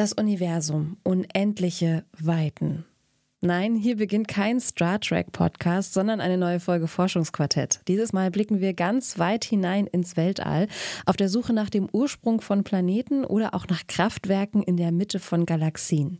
Das 0.00 0.14
Universum, 0.14 0.96
unendliche 1.02 2.04
Weiten. 2.18 2.86
Nein, 3.42 3.74
hier 3.74 3.98
beginnt 3.98 4.28
kein 4.28 4.58
Star 4.58 4.98
Trek 4.98 5.30
Podcast, 5.30 5.92
sondern 5.92 6.22
eine 6.22 6.38
neue 6.38 6.58
Folge 6.58 6.88
Forschungsquartett. 6.88 7.80
Dieses 7.86 8.14
Mal 8.14 8.30
blicken 8.30 8.60
wir 8.60 8.72
ganz 8.72 9.18
weit 9.18 9.44
hinein 9.44 9.86
ins 9.86 10.16
Weltall, 10.16 10.68
auf 11.04 11.16
der 11.16 11.28
Suche 11.28 11.52
nach 11.52 11.68
dem 11.68 11.86
Ursprung 11.92 12.40
von 12.40 12.64
Planeten 12.64 13.26
oder 13.26 13.52
auch 13.52 13.68
nach 13.68 13.86
Kraftwerken 13.88 14.62
in 14.62 14.78
der 14.78 14.90
Mitte 14.90 15.18
von 15.18 15.44
Galaxien. 15.44 16.16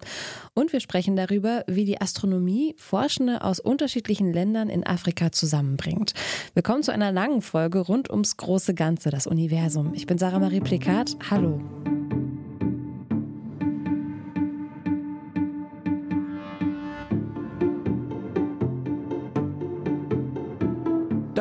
Und 0.53 0.75
wir 0.75 0.81
sprechen 0.81 1.17
darüber, 1.17 1.65
wie 1.67 1.87
die 1.87 2.03
Astronomie 2.03 2.75
Forschende 2.77 3.43
aus 3.43 3.61
unterschiedlichen 3.61 4.31
Ländern 4.31 4.69
in 4.69 4.87
Afrika 4.87 5.33
zusammenbringt. 5.33 6.13
Wir 6.53 6.63
kommen 6.63 6.83
zu 6.83 6.93
einer 6.93 7.13
langen 7.13 7.41
Folge 7.41 7.79
rund 7.79 8.11
ums 8.11 8.37
große 8.37 8.75
Ganze, 8.75 9.09
das 9.09 9.27
Universum. 9.27 9.95
Ich 9.95 10.07
bin 10.07 10.19
Sarah 10.19 10.39
Marie 10.39 10.61
Plikat. 10.61 11.17
Hallo. 11.31 11.63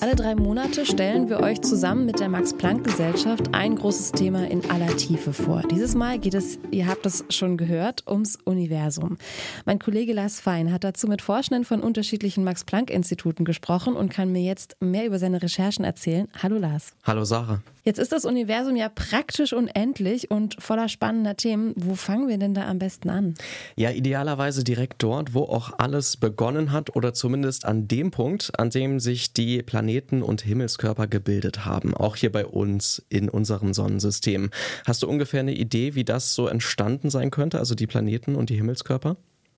Alle 0.00 0.14
drei 0.14 0.36
Monate 0.36 0.86
stellen 0.86 1.28
wir 1.28 1.40
euch 1.40 1.60
zusammen 1.60 2.06
mit 2.06 2.20
der 2.20 2.28
Max-Planck-Gesellschaft 2.28 3.52
ein 3.52 3.74
großes 3.74 4.12
Thema 4.12 4.48
in 4.48 4.70
aller 4.70 4.96
Tiefe 4.96 5.32
vor. 5.32 5.62
Dieses 5.72 5.96
Mal 5.96 6.20
geht 6.20 6.34
es, 6.34 6.60
ihr 6.70 6.86
habt 6.86 7.04
es 7.04 7.24
schon 7.30 7.56
gehört, 7.56 8.04
ums 8.06 8.38
Universum. 8.44 9.18
Mein 9.64 9.80
Kollege 9.80 10.12
Lars 10.12 10.38
Fein 10.38 10.72
hat 10.72 10.84
dazu 10.84 11.08
mit 11.08 11.20
Forschenden 11.20 11.64
von 11.64 11.80
unterschiedlichen 11.80 12.44
Max-Planck-Instituten 12.44 13.44
gesprochen 13.44 13.96
und 13.96 14.08
kann 14.08 14.30
mir 14.30 14.42
jetzt 14.42 14.76
mehr 14.80 15.04
über 15.04 15.18
seine 15.18 15.42
Recherchen 15.42 15.84
erzählen. 15.84 16.28
Hallo 16.40 16.58
Lars. 16.58 16.92
Hallo 17.02 17.24
Sarah. 17.24 17.60
Jetzt 17.88 17.98
ist 17.98 18.12
das 18.12 18.26
Universum 18.26 18.76
ja 18.76 18.90
praktisch 18.90 19.54
unendlich 19.54 20.30
und 20.30 20.62
voller 20.62 20.90
spannender 20.90 21.38
Themen. 21.38 21.72
Wo 21.74 21.94
fangen 21.94 22.28
wir 22.28 22.36
denn 22.36 22.52
da 22.52 22.68
am 22.68 22.78
besten 22.78 23.08
an? 23.08 23.32
Ja, 23.76 23.90
idealerweise 23.90 24.62
direkt 24.62 25.02
dort, 25.02 25.32
wo 25.32 25.44
auch 25.44 25.72
alles 25.78 26.18
begonnen 26.18 26.70
hat 26.70 26.94
oder 26.96 27.14
zumindest 27.14 27.64
an 27.64 27.88
dem 27.88 28.10
Punkt, 28.10 28.52
an 28.58 28.68
dem 28.68 29.00
sich 29.00 29.32
die 29.32 29.62
Planeten 29.62 30.22
und 30.22 30.42
Himmelskörper 30.42 31.06
gebildet 31.06 31.64
haben, 31.64 31.94
auch 31.94 32.16
hier 32.16 32.30
bei 32.30 32.44
uns 32.44 33.02
in 33.08 33.30
unserem 33.30 33.72
Sonnensystem. 33.72 34.50
Hast 34.86 35.02
du 35.02 35.08
ungefähr 35.08 35.40
eine 35.40 35.54
Idee, 35.54 35.94
wie 35.94 36.04
das 36.04 36.34
so 36.34 36.46
entstanden 36.46 37.08
sein 37.08 37.30
könnte, 37.30 37.58
also 37.58 37.74
die 37.74 37.86
Planeten 37.86 38.36
und 38.36 38.50
die 38.50 38.56
Himmelskörper? 38.56 39.16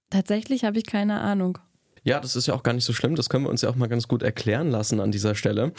Tatsächlich 0.09 0.62
habe 0.62 0.78
ich 0.78 0.87
keine 0.87 1.20
Ahnung. 1.20 1.59
Ja, 2.03 2.19
das 2.19 2.34
ist 2.34 2.47
ja 2.47 2.55
auch 2.55 2.62
gar 2.62 2.73
nicht 2.73 2.84
so 2.84 2.93
schlimm. 2.93 3.15
Das 3.15 3.29
können 3.29 3.45
wir 3.45 3.51
uns 3.51 3.62
ja 3.62 3.69
auch 3.69 3.77
mal 3.77 3.89
ganz 3.89 4.09
gut 4.09 4.23
erklären 4.23 4.70
lassen 4.70 5.01
an 5.01 5.12
dieser 5.12 5.34
Stelle. 5.34 5.73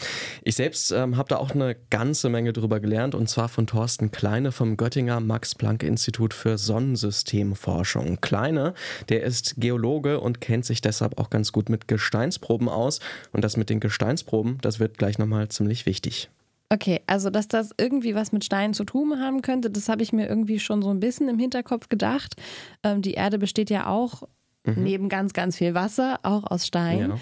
Ich 0.43 0.55
selbst 0.55 0.91
ähm, 0.91 1.17
habe 1.17 1.29
da 1.29 1.37
auch 1.37 1.51
eine 1.51 1.75
ganze 1.89 2.29
Menge 2.29 2.53
drüber 2.53 2.79
gelernt 2.79 3.15
und 3.15 3.27
zwar 3.27 3.49
von 3.49 3.65
Thorsten 3.65 4.11
Kleine 4.11 4.51
vom 4.51 4.77
Göttinger 4.77 5.19
Max-Planck-Institut 5.19 6.33
für 6.33 6.57
Sonnensystemforschung. 6.57 8.21
Kleine, 8.21 8.73
der 9.09 9.23
ist 9.23 9.55
Geologe 9.57 10.19
und 10.19 10.41
kennt 10.41 10.65
sich 10.65 10.81
deshalb 10.81 11.17
auch 11.19 11.29
ganz 11.29 11.51
gut 11.51 11.69
mit 11.69 11.87
Gesteinsproben 11.87 12.69
aus. 12.69 12.99
Und 13.31 13.43
das 13.43 13.57
mit 13.57 13.69
den 13.69 13.79
Gesteinsproben, 13.79 14.59
das 14.61 14.79
wird 14.79 14.97
gleich 14.97 15.17
nochmal 15.17 15.49
ziemlich 15.49 15.85
wichtig. 15.85 16.29
Okay, 16.69 17.01
also 17.05 17.29
dass 17.29 17.49
das 17.49 17.71
irgendwie 17.77 18.15
was 18.15 18.31
mit 18.31 18.45
Steinen 18.45 18.73
zu 18.73 18.85
tun 18.85 19.19
haben 19.19 19.41
könnte, 19.41 19.69
das 19.69 19.89
habe 19.89 20.03
ich 20.03 20.13
mir 20.13 20.29
irgendwie 20.29 20.57
schon 20.57 20.81
so 20.81 20.89
ein 20.89 21.01
bisschen 21.01 21.27
im 21.27 21.37
Hinterkopf 21.37 21.89
gedacht. 21.89 22.35
Ähm, 22.83 23.01
die 23.01 23.13
Erde 23.13 23.39
besteht 23.39 23.69
ja 23.69 23.87
auch 23.87 24.23
mhm. 24.65 24.83
neben 24.83 25.09
ganz, 25.09 25.33
ganz 25.33 25.57
viel 25.57 25.73
Wasser, 25.73 26.19
auch 26.23 26.49
aus 26.49 26.67
Stein. 26.67 27.09
Ja. 27.09 27.17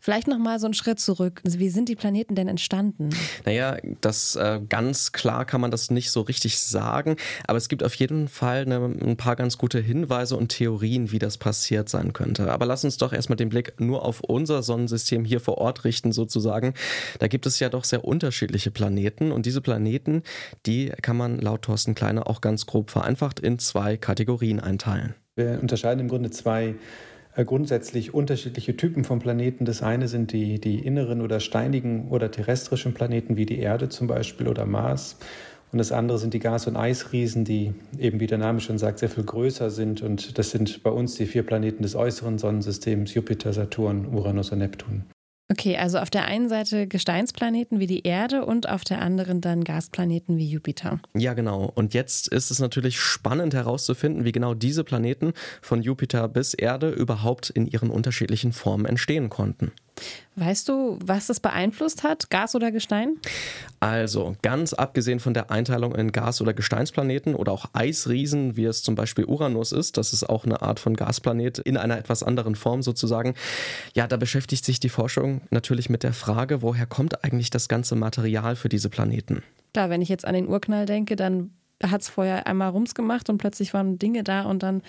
Vielleicht 0.00 0.28
noch 0.28 0.38
mal 0.38 0.60
so 0.60 0.66
einen 0.66 0.74
Schritt 0.74 1.00
zurück. 1.00 1.42
Wie 1.44 1.68
sind 1.68 1.88
die 1.88 1.96
Planeten 1.96 2.34
denn 2.34 2.48
entstanden? 2.48 3.10
Naja, 3.44 3.76
das 4.00 4.36
äh, 4.36 4.60
ganz 4.68 5.12
klar 5.12 5.44
kann 5.44 5.60
man 5.60 5.70
das 5.70 5.90
nicht 5.90 6.10
so 6.10 6.20
richtig 6.20 6.58
sagen, 6.58 7.16
aber 7.46 7.58
es 7.58 7.68
gibt 7.68 7.82
auf 7.82 7.94
jeden 7.94 8.28
Fall 8.28 8.62
eine, 8.62 8.76
ein 8.76 9.16
paar 9.16 9.36
ganz 9.36 9.58
gute 9.58 9.80
Hinweise 9.80 10.36
und 10.36 10.48
Theorien, 10.48 11.10
wie 11.10 11.18
das 11.18 11.36
passiert 11.36 11.88
sein 11.88 12.12
könnte. 12.12 12.52
Aber 12.52 12.64
lass 12.64 12.84
uns 12.84 12.96
doch 12.96 13.12
erstmal 13.12 13.36
den 13.36 13.48
Blick 13.48 13.80
nur 13.80 14.04
auf 14.04 14.20
unser 14.20 14.62
Sonnensystem 14.62 15.24
hier 15.24 15.40
vor 15.40 15.58
Ort 15.58 15.84
richten, 15.84 16.12
sozusagen. 16.12 16.74
Da 17.18 17.26
gibt 17.26 17.46
es 17.46 17.58
ja 17.58 17.68
doch 17.68 17.84
sehr 17.84 18.04
unterschiedliche 18.04 18.70
Planeten 18.70 19.32
und 19.32 19.46
diese 19.46 19.60
Planeten, 19.60 20.22
die 20.64 20.92
kann 21.02 21.16
man 21.16 21.38
laut 21.38 21.62
Thorsten 21.62 21.94
Kleine 21.94 22.26
auch 22.26 22.40
ganz 22.40 22.66
grob 22.66 22.90
vereinfacht 22.90 23.40
in 23.40 23.58
zwei 23.58 23.96
Kategorien 23.96 24.60
einteilen. 24.60 25.14
Wir 25.38 25.58
unterscheiden 25.62 26.00
im 26.00 26.08
Grunde 26.08 26.30
zwei 26.30 26.74
äh, 27.36 27.44
grundsätzlich 27.44 28.12
unterschiedliche 28.12 28.76
Typen 28.76 29.04
von 29.04 29.20
Planeten. 29.20 29.64
Das 29.64 29.82
eine 29.82 30.08
sind 30.08 30.32
die, 30.32 30.60
die 30.60 30.80
inneren 30.80 31.22
oder 31.22 31.38
steinigen 31.38 32.08
oder 32.08 32.30
terrestrischen 32.30 32.92
Planeten 32.92 33.36
wie 33.36 33.46
die 33.46 33.60
Erde 33.60 33.88
zum 33.88 34.08
Beispiel 34.08 34.48
oder 34.48 34.66
Mars. 34.66 35.16
Und 35.70 35.78
das 35.78 35.92
andere 35.92 36.18
sind 36.18 36.34
die 36.34 36.40
Gas- 36.40 36.66
und 36.66 36.76
Eisriesen, 36.76 37.44
die 37.44 37.74
eben, 37.98 38.20
wie 38.20 38.26
der 38.26 38.38
Name 38.38 38.60
schon 38.60 38.78
sagt, 38.78 38.98
sehr 38.98 39.10
viel 39.10 39.24
größer 39.24 39.70
sind. 39.70 40.02
Und 40.02 40.38
das 40.38 40.50
sind 40.50 40.82
bei 40.82 40.90
uns 40.90 41.14
die 41.14 41.26
vier 41.26 41.44
Planeten 41.44 41.82
des 41.82 41.94
äußeren 41.94 42.38
Sonnensystems, 42.38 43.14
Jupiter, 43.14 43.52
Saturn, 43.52 44.06
Uranus 44.06 44.50
und 44.50 44.58
Neptun. 44.58 45.04
Okay, 45.50 45.78
also 45.78 45.98
auf 45.98 46.10
der 46.10 46.26
einen 46.26 46.50
Seite 46.50 46.86
Gesteinsplaneten 46.86 47.80
wie 47.80 47.86
die 47.86 48.02
Erde 48.02 48.44
und 48.44 48.68
auf 48.68 48.84
der 48.84 49.00
anderen 49.00 49.40
dann 49.40 49.64
Gasplaneten 49.64 50.36
wie 50.36 50.46
Jupiter. 50.46 51.00
Ja, 51.16 51.32
genau. 51.32 51.72
Und 51.74 51.94
jetzt 51.94 52.28
ist 52.28 52.50
es 52.50 52.58
natürlich 52.58 53.00
spannend 53.00 53.54
herauszufinden, 53.54 54.26
wie 54.26 54.32
genau 54.32 54.52
diese 54.52 54.84
Planeten 54.84 55.32
von 55.62 55.80
Jupiter 55.80 56.28
bis 56.28 56.52
Erde 56.52 56.90
überhaupt 56.90 57.48
in 57.48 57.66
ihren 57.66 57.88
unterschiedlichen 57.88 58.52
Formen 58.52 58.84
entstehen 58.84 59.30
konnten. 59.30 59.72
Weißt 60.36 60.68
du, 60.68 60.98
was 61.04 61.26
das 61.26 61.40
beeinflusst 61.40 62.04
hat, 62.04 62.30
Gas 62.30 62.54
oder 62.54 62.70
Gestein? 62.70 63.16
Also, 63.80 64.36
ganz 64.42 64.72
abgesehen 64.72 65.18
von 65.18 65.34
der 65.34 65.50
Einteilung 65.50 65.94
in 65.94 66.12
Gas- 66.12 66.40
oder 66.40 66.54
Gesteinsplaneten 66.54 67.34
oder 67.34 67.52
auch 67.52 67.66
Eisriesen, 67.72 68.56
wie 68.56 68.64
es 68.64 68.82
zum 68.82 68.94
Beispiel 68.94 69.24
Uranus 69.24 69.72
ist, 69.72 69.96
das 69.96 70.12
ist 70.12 70.28
auch 70.28 70.44
eine 70.44 70.62
Art 70.62 70.78
von 70.78 70.94
Gasplanet 70.94 71.58
in 71.58 71.76
einer 71.76 71.98
etwas 71.98 72.22
anderen 72.22 72.54
Form 72.54 72.82
sozusagen. 72.82 73.34
Ja, 73.94 74.06
da 74.06 74.16
beschäftigt 74.16 74.64
sich 74.64 74.78
die 74.80 74.88
Forschung 74.88 75.42
natürlich 75.50 75.90
mit 75.90 76.02
der 76.02 76.12
Frage, 76.12 76.62
woher 76.62 76.86
kommt 76.86 77.24
eigentlich 77.24 77.50
das 77.50 77.68
ganze 77.68 77.96
Material 77.96 78.56
für 78.56 78.68
diese 78.68 78.90
Planeten? 78.90 79.42
Klar, 79.72 79.90
wenn 79.90 80.02
ich 80.02 80.08
jetzt 80.08 80.24
an 80.24 80.34
den 80.34 80.48
Urknall 80.48 80.86
denke, 80.86 81.16
dann 81.16 81.50
hat 81.82 82.02
es 82.02 82.08
vorher 82.08 82.46
einmal 82.46 82.70
Rums 82.70 82.94
gemacht 82.94 83.28
und 83.28 83.38
plötzlich 83.38 83.74
waren 83.74 83.98
Dinge 83.98 84.24
da 84.24 84.42
und 84.42 84.62
dann, 84.62 84.82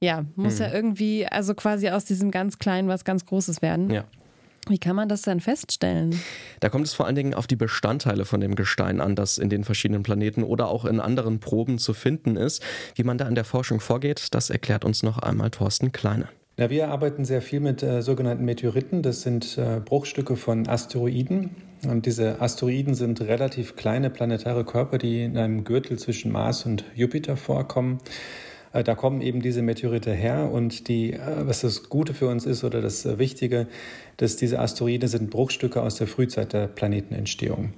ja, 0.00 0.24
muss 0.34 0.58
hm. 0.58 0.66
ja 0.66 0.72
irgendwie, 0.72 1.26
also 1.26 1.54
quasi 1.54 1.90
aus 1.90 2.04
diesem 2.04 2.30
ganz 2.30 2.58
Kleinen 2.58 2.88
was 2.88 3.04
ganz 3.04 3.24
Großes 3.26 3.62
werden. 3.62 3.90
Ja. 3.90 4.04
Wie 4.68 4.78
kann 4.78 4.96
man 4.96 5.08
das 5.08 5.22
denn 5.22 5.40
feststellen? 5.40 6.20
Da 6.60 6.68
kommt 6.68 6.86
es 6.86 6.94
vor 6.94 7.06
allen 7.06 7.14
Dingen 7.14 7.34
auf 7.34 7.46
die 7.46 7.56
Bestandteile 7.56 8.24
von 8.24 8.40
dem 8.40 8.56
Gestein 8.56 9.00
an, 9.00 9.14
das 9.14 9.38
in 9.38 9.48
den 9.48 9.62
verschiedenen 9.62 10.02
Planeten 10.02 10.42
oder 10.42 10.68
auch 10.68 10.84
in 10.84 10.98
anderen 10.98 11.38
Proben 11.38 11.78
zu 11.78 11.94
finden 11.94 12.36
ist. 12.36 12.62
Wie 12.96 13.04
man 13.04 13.16
da 13.16 13.28
in 13.28 13.36
der 13.36 13.44
Forschung 13.44 13.78
vorgeht, 13.78 14.34
das 14.34 14.50
erklärt 14.50 14.84
uns 14.84 15.02
noch 15.02 15.18
einmal 15.18 15.50
Thorsten 15.50 15.92
Kleine. 15.92 16.28
Ja, 16.58 16.70
wir 16.70 16.88
arbeiten 16.88 17.26
sehr 17.26 17.42
viel 17.42 17.60
mit 17.60 17.82
äh, 17.82 18.00
sogenannten 18.00 18.44
Meteoriten. 18.44 19.02
Das 19.02 19.20
sind 19.20 19.58
äh, 19.58 19.78
Bruchstücke 19.84 20.36
von 20.36 20.66
Asteroiden. 20.66 21.50
Und 21.86 22.06
diese 22.06 22.40
Asteroiden 22.40 22.94
sind 22.94 23.20
relativ 23.20 23.76
kleine 23.76 24.08
planetare 24.08 24.64
Körper, 24.64 24.96
die 24.96 25.22
in 25.22 25.36
einem 25.36 25.64
Gürtel 25.64 25.98
zwischen 25.98 26.32
Mars 26.32 26.64
und 26.64 26.84
Jupiter 26.94 27.36
vorkommen. 27.36 27.98
Äh, 28.76 28.84
da 28.84 28.94
kommen 28.94 29.20
eben 29.20 29.40
diese 29.40 29.62
Meteorite 29.62 30.12
her 30.12 30.50
und 30.52 30.88
die, 30.88 31.14
äh, 31.14 31.18
was 31.46 31.62
das 31.62 31.88
Gute 31.88 32.14
für 32.14 32.28
uns 32.28 32.46
ist 32.46 32.62
oder 32.64 32.80
das 32.82 33.06
äh, 33.06 33.18
Wichtige, 33.18 33.66
dass 34.18 34.36
diese 34.36 34.58
Asteroide 34.58 35.08
sind 35.08 35.30
Bruchstücke 35.30 35.82
aus 35.82 35.96
der 35.96 36.06
Frühzeit 36.06 36.52
der 36.52 36.66
Planetenentstehung. 36.66 37.72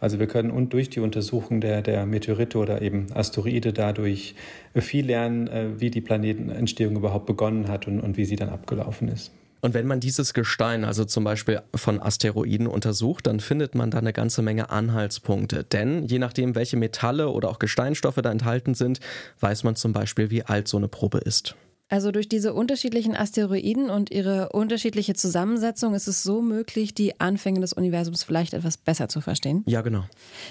Also 0.00 0.18
wir 0.18 0.26
können 0.26 0.50
und 0.50 0.72
durch 0.72 0.90
die 0.90 1.00
Untersuchung 1.00 1.60
der, 1.60 1.82
der 1.82 2.04
Meteorite 2.06 2.58
oder 2.58 2.82
eben 2.82 3.06
Asteroide 3.14 3.72
dadurch 3.72 4.34
viel 4.74 5.06
lernen, 5.06 5.78
wie 5.80 5.88
die 5.88 6.02
Planetenentstehung 6.02 6.96
überhaupt 6.96 7.24
begonnen 7.24 7.68
hat 7.68 7.86
und, 7.86 8.00
und 8.00 8.18
wie 8.18 8.26
sie 8.26 8.36
dann 8.36 8.50
abgelaufen 8.50 9.08
ist. 9.08 9.32
Und 9.64 9.72
wenn 9.72 9.86
man 9.86 9.98
dieses 9.98 10.34
Gestein, 10.34 10.84
also 10.84 11.06
zum 11.06 11.24
Beispiel 11.24 11.62
von 11.74 11.98
Asteroiden 11.98 12.66
untersucht, 12.66 13.26
dann 13.26 13.40
findet 13.40 13.74
man 13.74 13.90
da 13.90 13.96
eine 13.96 14.12
ganze 14.12 14.42
Menge 14.42 14.68
Anhaltspunkte. 14.68 15.64
Denn 15.64 16.04
je 16.04 16.18
nachdem, 16.18 16.54
welche 16.54 16.76
Metalle 16.76 17.30
oder 17.30 17.48
auch 17.48 17.58
Gesteinstoffe 17.58 18.20
da 18.22 18.30
enthalten 18.30 18.74
sind, 18.74 19.00
weiß 19.40 19.64
man 19.64 19.74
zum 19.74 19.94
Beispiel, 19.94 20.28
wie 20.28 20.42
alt 20.42 20.68
so 20.68 20.76
eine 20.76 20.88
Probe 20.88 21.16
ist. 21.16 21.54
Also 21.90 22.12
durch 22.12 22.30
diese 22.30 22.54
unterschiedlichen 22.54 23.14
Asteroiden 23.14 23.90
und 23.90 24.10
ihre 24.10 24.48
unterschiedliche 24.48 25.12
Zusammensetzung 25.12 25.94
ist 25.94 26.08
es 26.08 26.22
so 26.22 26.40
möglich, 26.40 26.94
die 26.94 27.20
Anfänge 27.20 27.60
des 27.60 27.74
Universums 27.74 28.24
vielleicht 28.24 28.54
etwas 28.54 28.78
besser 28.78 29.10
zu 29.10 29.20
verstehen. 29.20 29.64
Ja, 29.66 29.82
genau. 29.82 30.04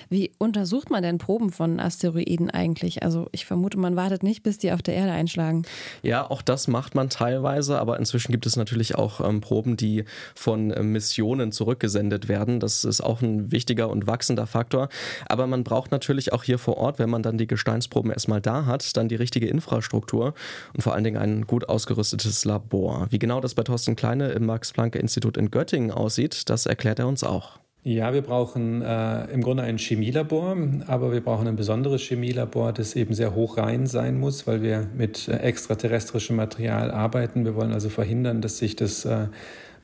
Wie 0.10 0.32
untersucht 0.38 0.92
man 0.92 1.02
denn 1.02 1.18
Proben 1.18 1.52
von 1.52 1.80
Asteroiden 1.80 2.52
eigentlich? 2.52 3.02
Also 3.02 3.30
ich 3.32 3.48
vermute, 3.48 3.80
man 3.80 3.96
wartet 3.96 4.22
nicht, 4.22 4.44
bis 4.44 4.60
die 4.60 4.72
auf 4.72 4.84
der 4.84 4.94
Erde 4.94 5.12
einschlagen. 5.12 5.64
Ja, 6.04 6.30
auch 6.30 6.44
das 6.44 6.68
macht 6.68 6.94
man 6.94 7.10
teilweise, 7.10 7.80
aber 7.80 7.98
inzwischen 7.98 8.32
gibt 8.32 8.46
es 8.46 8.56
natürlich 8.56 8.94
auch 8.94 9.20
ähm, 9.28 9.42
Proben, 9.42 9.76
die 9.76 10.06
von 10.36 10.70
äh, 10.70 10.84
Missionen 10.84 11.52
zurückgesendet 11.52 12.28
werden. 12.28 12.60
Das 12.60 12.84
ist 12.84 13.02
auch 13.02 13.24
ein 13.24 13.52
wichtiger 13.52 13.90
und 13.90 14.06
wachsender 14.06 14.46
Faktor. 14.46 14.88
Aber 15.26 15.48
man 15.48 15.64
braucht 15.64 15.92
natürlich 15.92 16.32
auch 16.32 16.44
hier 16.44 16.60
vor 16.60 16.78
Ort, 16.78 17.00
wenn 17.00 17.10
man 17.10 17.24
dann 17.24 17.40
die 17.40 17.48
Gesteinsproben 17.48 18.12
erstmal 18.12 18.40
da 18.40 18.68
hat, 18.68 18.96
dann 18.98 19.10
die 19.10 19.16
richtige 19.16 19.48
Infrastruktur 19.48 20.36
und 20.76 20.84
vor 20.84 20.94
allen 20.94 21.04
Dingen 21.04 21.23
ein 21.24 21.48
gut 21.48 21.70
ausgerüstetes 21.70 22.46
Labor. 22.46 23.08
Wie 23.10 23.20
genau 23.20 23.42
das 23.42 23.56
bei 23.56 23.64
Thorsten 23.64 23.96
Kleine 23.96 24.32
im 24.32 24.46
Max-Planck-Institut 24.46 25.38
in 25.38 25.50
Göttingen 25.50 25.92
aussieht, 25.92 26.50
das 26.50 26.66
erklärt 26.66 27.00
er 27.00 27.08
uns 27.08 27.24
auch. 27.24 27.60
Ja, 27.86 28.14
wir 28.14 28.22
brauchen 28.22 28.82
äh, 28.82 29.26
im 29.26 29.42
Grunde 29.42 29.64
ein 29.64 29.78
Chemielabor, 29.78 30.56
aber 30.88 31.12
wir 31.12 31.20
brauchen 31.20 31.48
ein 31.50 31.58
besonderes 31.58 32.02
Chemielabor, 32.02 32.72
das 32.72 32.96
eben 32.96 33.14
sehr 33.14 33.36
hoch 33.36 33.58
rein 33.58 33.88
sein 33.88 34.18
muss, 34.18 34.48
weil 34.48 34.62
wir 34.62 34.88
mit 34.96 35.28
äh, 35.28 35.38
extraterrestrischem 35.40 36.38
Material 36.38 36.92
arbeiten. 36.92 37.44
Wir 37.44 37.56
wollen 37.56 37.74
also 37.74 37.90
verhindern, 37.90 38.40
dass 38.40 38.58
sich 38.58 38.78
das 38.78 39.04
äh, 39.04 39.28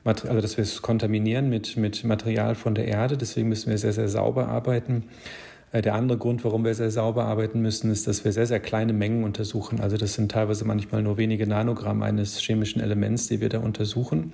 also 0.04 0.40
dass 0.40 0.56
wir 0.56 0.62
es 0.62 0.80
kontaminieren 0.80 1.50
mit, 1.50 1.76
mit 1.76 2.04
Material 2.04 2.54
von 2.54 2.74
der 2.74 2.86
Erde. 2.88 3.18
Deswegen 3.18 3.48
müssen 3.48 3.68
wir 3.70 3.76
sehr, 3.76 3.92
sehr 3.92 4.08
sauber 4.08 4.48
arbeiten. 4.48 5.04
Äh, 5.72 5.82
der 5.82 5.94
andere 5.94 6.18
Grund, 6.18 6.44
warum 6.44 6.64
wir 6.64 6.74
sehr 6.74 6.90
sauber 6.90 7.24
arbeiten 7.24 7.60
müssen, 7.60 7.90
ist, 7.90 8.06
dass 8.06 8.24
wir 8.24 8.32
sehr, 8.32 8.46
sehr 8.46 8.60
kleine 8.60 8.92
Mengen 8.92 9.24
untersuchen. 9.24 9.80
Also 9.80 9.96
das 9.96 10.14
sind 10.14 10.30
teilweise 10.32 10.64
manchmal 10.64 11.02
nur 11.02 11.16
wenige 11.16 11.46
Nanogramm 11.46 12.02
eines 12.02 12.38
chemischen 12.40 12.80
Elements, 12.80 13.28
die 13.28 13.40
wir 13.40 13.48
da 13.48 13.58
untersuchen. 13.58 14.32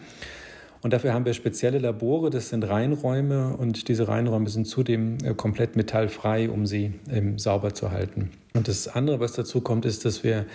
Und 0.82 0.92
dafür 0.92 1.14
haben 1.14 1.24
wir 1.24 1.34
spezielle 1.34 1.78
Labore, 1.78 2.30
das 2.30 2.50
sind 2.50 2.62
Reinräume 2.62 3.56
und 3.56 3.88
diese 3.88 4.08
Reinräume 4.08 4.48
sind 4.48 4.66
zudem 4.66 5.18
äh, 5.24 5.34
komplett 5.34 5.74
metallfrei, 5.74 6.48
um 6.48 6.66
sie 6.66 6.92
ähm, 7.10 7.38
sauber 7.38 7.74
zu 7.74 7.90
halten. 7.90 8.30
Und 8.54 8.68
das 8.68 8.88
andere, 8.88 9.20
was 9.20 9.32
dazu 9.32 9.60
kommt, 9.60 9.84
ist, 9.84 10.04
dass 10.04 10.22
wir 10.22 10.46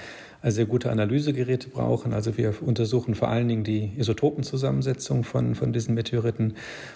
sehr 0.44 0.66
gute 0.66 0.90
Analysegeräte 0.90 1.70
brauchen. 1.70 2.14
Also 2.14 2.38
wir 2.38 2.56
untersuchen 2.62 3.14
vor 3.14 3.28
allen 3.28 3.48
Dingen 3.48 3.64
die 3.64 3.92
Isotopenzusammensetzung 3.98 5.24
von, 5.24 5.54
von 5.54 5.72
diesen 5.72 5.94
Meteoriten 5.94 6.56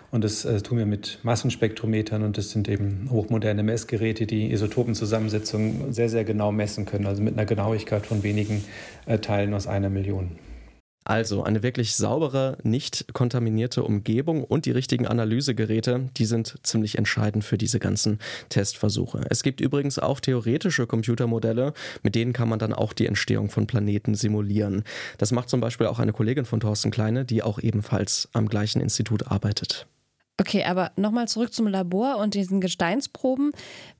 und 0.09 0.23
das 0.23 0.45
äh, 0.45 0.61
tun 0.61 0.79
wir 0.79 0.87
mit 0.87 1.19
Massenspektrometern 1.21 2.23
und 2.23 2.37
das 2.37 2.49
sind 2.49 2.67
eben 2.67 3.07
hochmoderne 3.11 3.61
Messgeräte, 3.61 4.25
die 4.25 4.51
Isotopenzusammensetzung 4.51 5.93
sehr, 5.93 6.09
sehr 6.09 6.23
genau 6.23 6.51
messen 6.51 6.85
können, 6.85 7.05
also 7.05 7.21
mit 7.21 7.35
einer 7.35 7.45
Genauigkeit 7.45 8.05
von 8.05 8.23
wenigen 8.23 8.63
äh, 9.05 9.19
Teilen 9.19 9.53
aus 9.53 9.67
einer 9.67 9.89
Million. 9.89 10.31
Also 11.07 11.43
eine 11.43 11.61
wirklich 11.61 11.95
saubere, 11.95 12.57
nicht 12.63 13.13
kontaminierte 13.13 13.83
Umgebung 13.83 14.43
und 14.43 14.65
die 14.65 14.71
richtigen 14.71 15.05
Analysegeräte, 15.05 16.09
die 16.17 16.25
sind 16.25 16.57
ziemlich 16.63 16.97
entscheidend 16.97 17.43
für 17.43 17.59
diese 17.59 17.77
ganzen 17.77 18.17
Testversuche. 18.49 19.21
Es 19.29 19.43
gibt 19.43 19.61
übrigens 19.61 19.99
auch 19.99 20.19
theoretische 20.19 20.87
Computermodelle, 20.87 21.73
mit 22.01 22.15
denen 22.15 22.33
kann 22.33 22.49
man 22.49 22.57
dann 22.57 22.73
auch 22.73 22.91
die 22.91 23.05
Entstehung 23.05 23.51
von 23.51 23.67
Planeten 23.67 24.15
simulieren. 24.15 24.83
Das 25.19 25.31
macht 25.31 25.49
zum 25.49 25.61
Beispiel 25.61 25.85
auch 25.85 25.99
eine 25.99 26.11
Kollegin 26.11 26.45
von 26.45 26.59
Thorsten 26.59 26.89
Kleine, 26.89 27.23
die 27.23 27.43
auch 27.43 27.59
ebenfalls 27.59 28.27
am 28.33 28.49
gleichen 28.49 28.81
Institut 28.81 29.27
arbeitet. 29.27 29.85
Okay, 30.37 30.65
aber 30.65 30.91
nochmal 30.97 31.29
zurück 31.29 31.53
zum 31.53 31.65
Labor 31.65 32.17
und 32.17 32.33
diesen 32.33 32.59
Gesteinsproben. 32.59 33.53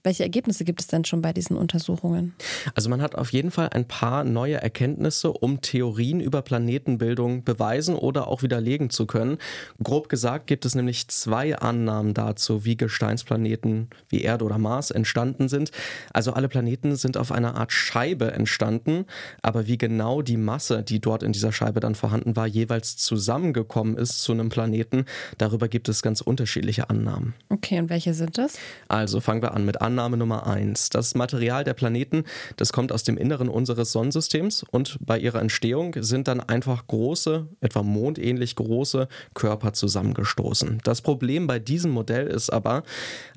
Welche 0.03 0.23
Ergebnisse 0.23 0.65
gibt 0.65 0.81
es 0.81 0.87
denn 0.87 1.05
schon 1.05 1.21
bei 1.21 1.31
diesen 1.31 1.55
Untersuchungen? 1.55 2.35
Also 2.75 2.89
man 2.89 3.01
hat 3.01 3.15
auf 3.15 3.31
jeden 3.31 3.51
Fall 3.51 3.69
ein 3.69 3.87
paar 3.87 4.25
neue 4.25 4.55
Erkenntnisse, 4.55 5.31
um 5.31 5.61
Theorien 5.61 6.19
über 6.19 6.41
Planetenbildung 6.41 7.45
beweisen 7.45 7.95
oder 7.95 8.27
auch 8.27 8.43
widerlegen 8.43 8.89
zu 8.89 9.05
können. 9.05 9.37
Grob 9.81 10.09
gesagt 10.09 10.47
gibt 10.47 10.65
es 10.65 10.75
nämlich 10.75 11.07
zwei 11.07 11.57
Annahmen 11.57 12.13
dazu, 12.13 12.65
wie 12.65 12.75
Gesteinsplaneten 12.75 13.89
wie 14.09 14.21
Erde 14.21 14.43
oder 14.43 14.57
Mars 14.57 14.91
entstanden 14.91 15.47
sind. 15.47 15.71
Also 16.11 16.33
alle 16.33 16.49
Planeten 16.49 16.97
sind 16.97 17.15
auf 17.15 17.31
einer 17.31 17.55
Art 17.55 17.71
Scheibe 17.71 18.33
entstanden, 18.33 19.05
aber 19.41 19.67
wie 19.67 19.77
genau 19.77 20.21
die 20.21 20.38
Masse, 20.38 20.83
die 20.83 20.99
dort 20.99 21.23
in 21.23 21.31
dieser 21.31 21.53
Scheibe 21.53 21.79
dann 21.79 21.95
vorhanden 21.95 22.35
war, 22.35 22.45
jeweils 22.45 22.97
zusammengekommen 22.97 23.97
ist 23.97 24.21
zu 24.21 24.33
einem 24.33 24.49
Planeten, 24.49 25.05
darüber 25.38 25.69
gibt 25.69 25.88
es 25.88 26.01
ganz 26.01 26.25
unterschiedliche 26.25 26.89
Annahmen. 26.89 27.33
Okay, 27.50 27.80
und 27.80 27.89
welche 27.89 28.13
sind 28.13 28.38
das? 28.38 28.57
Also 28.88 29.22
fangen 29.22 29.42
wir 29.42 29.54
an 29.54 29.66
mit 29.66 29.81
Annahme 29.81 30.18
Nummer 30.18 30.48
eins. 30.48 30.89
Das 30.89 31.16
Material 31.16 31.63
der 31.63 31.74
Planeten, 31.74 32.24
das 32.57 32.74
kommt 32.74 32.92
aus 32.92 33.04
dem 33.04 33.18
Inneren 33.18 33.50
unseres 33.50 33.92
Sonnensystems 33.92 34.63
und 34.72 34.98
bei 35.00 35.18
ihrer 35.18 35.42
Entstehung 35.42 35.95
sind 36.00 36.27
dann 36.27 36.39
einfach 36.39 36.88
große, 36.88 37.48
etwa 37.62 37.83
mondähnlich 37.83 38.56
große 38.56 39.07
Körper 39.33 39.74
zusammengestoßen. 39.74 40.80
Das 40.83 41.01
Problem 41.01 41.48
bei 41.48 41.60
diesem 41.60 41.92
Modell 41.92 42.27
ist 42.27 42.50
aber, 42.50 42.83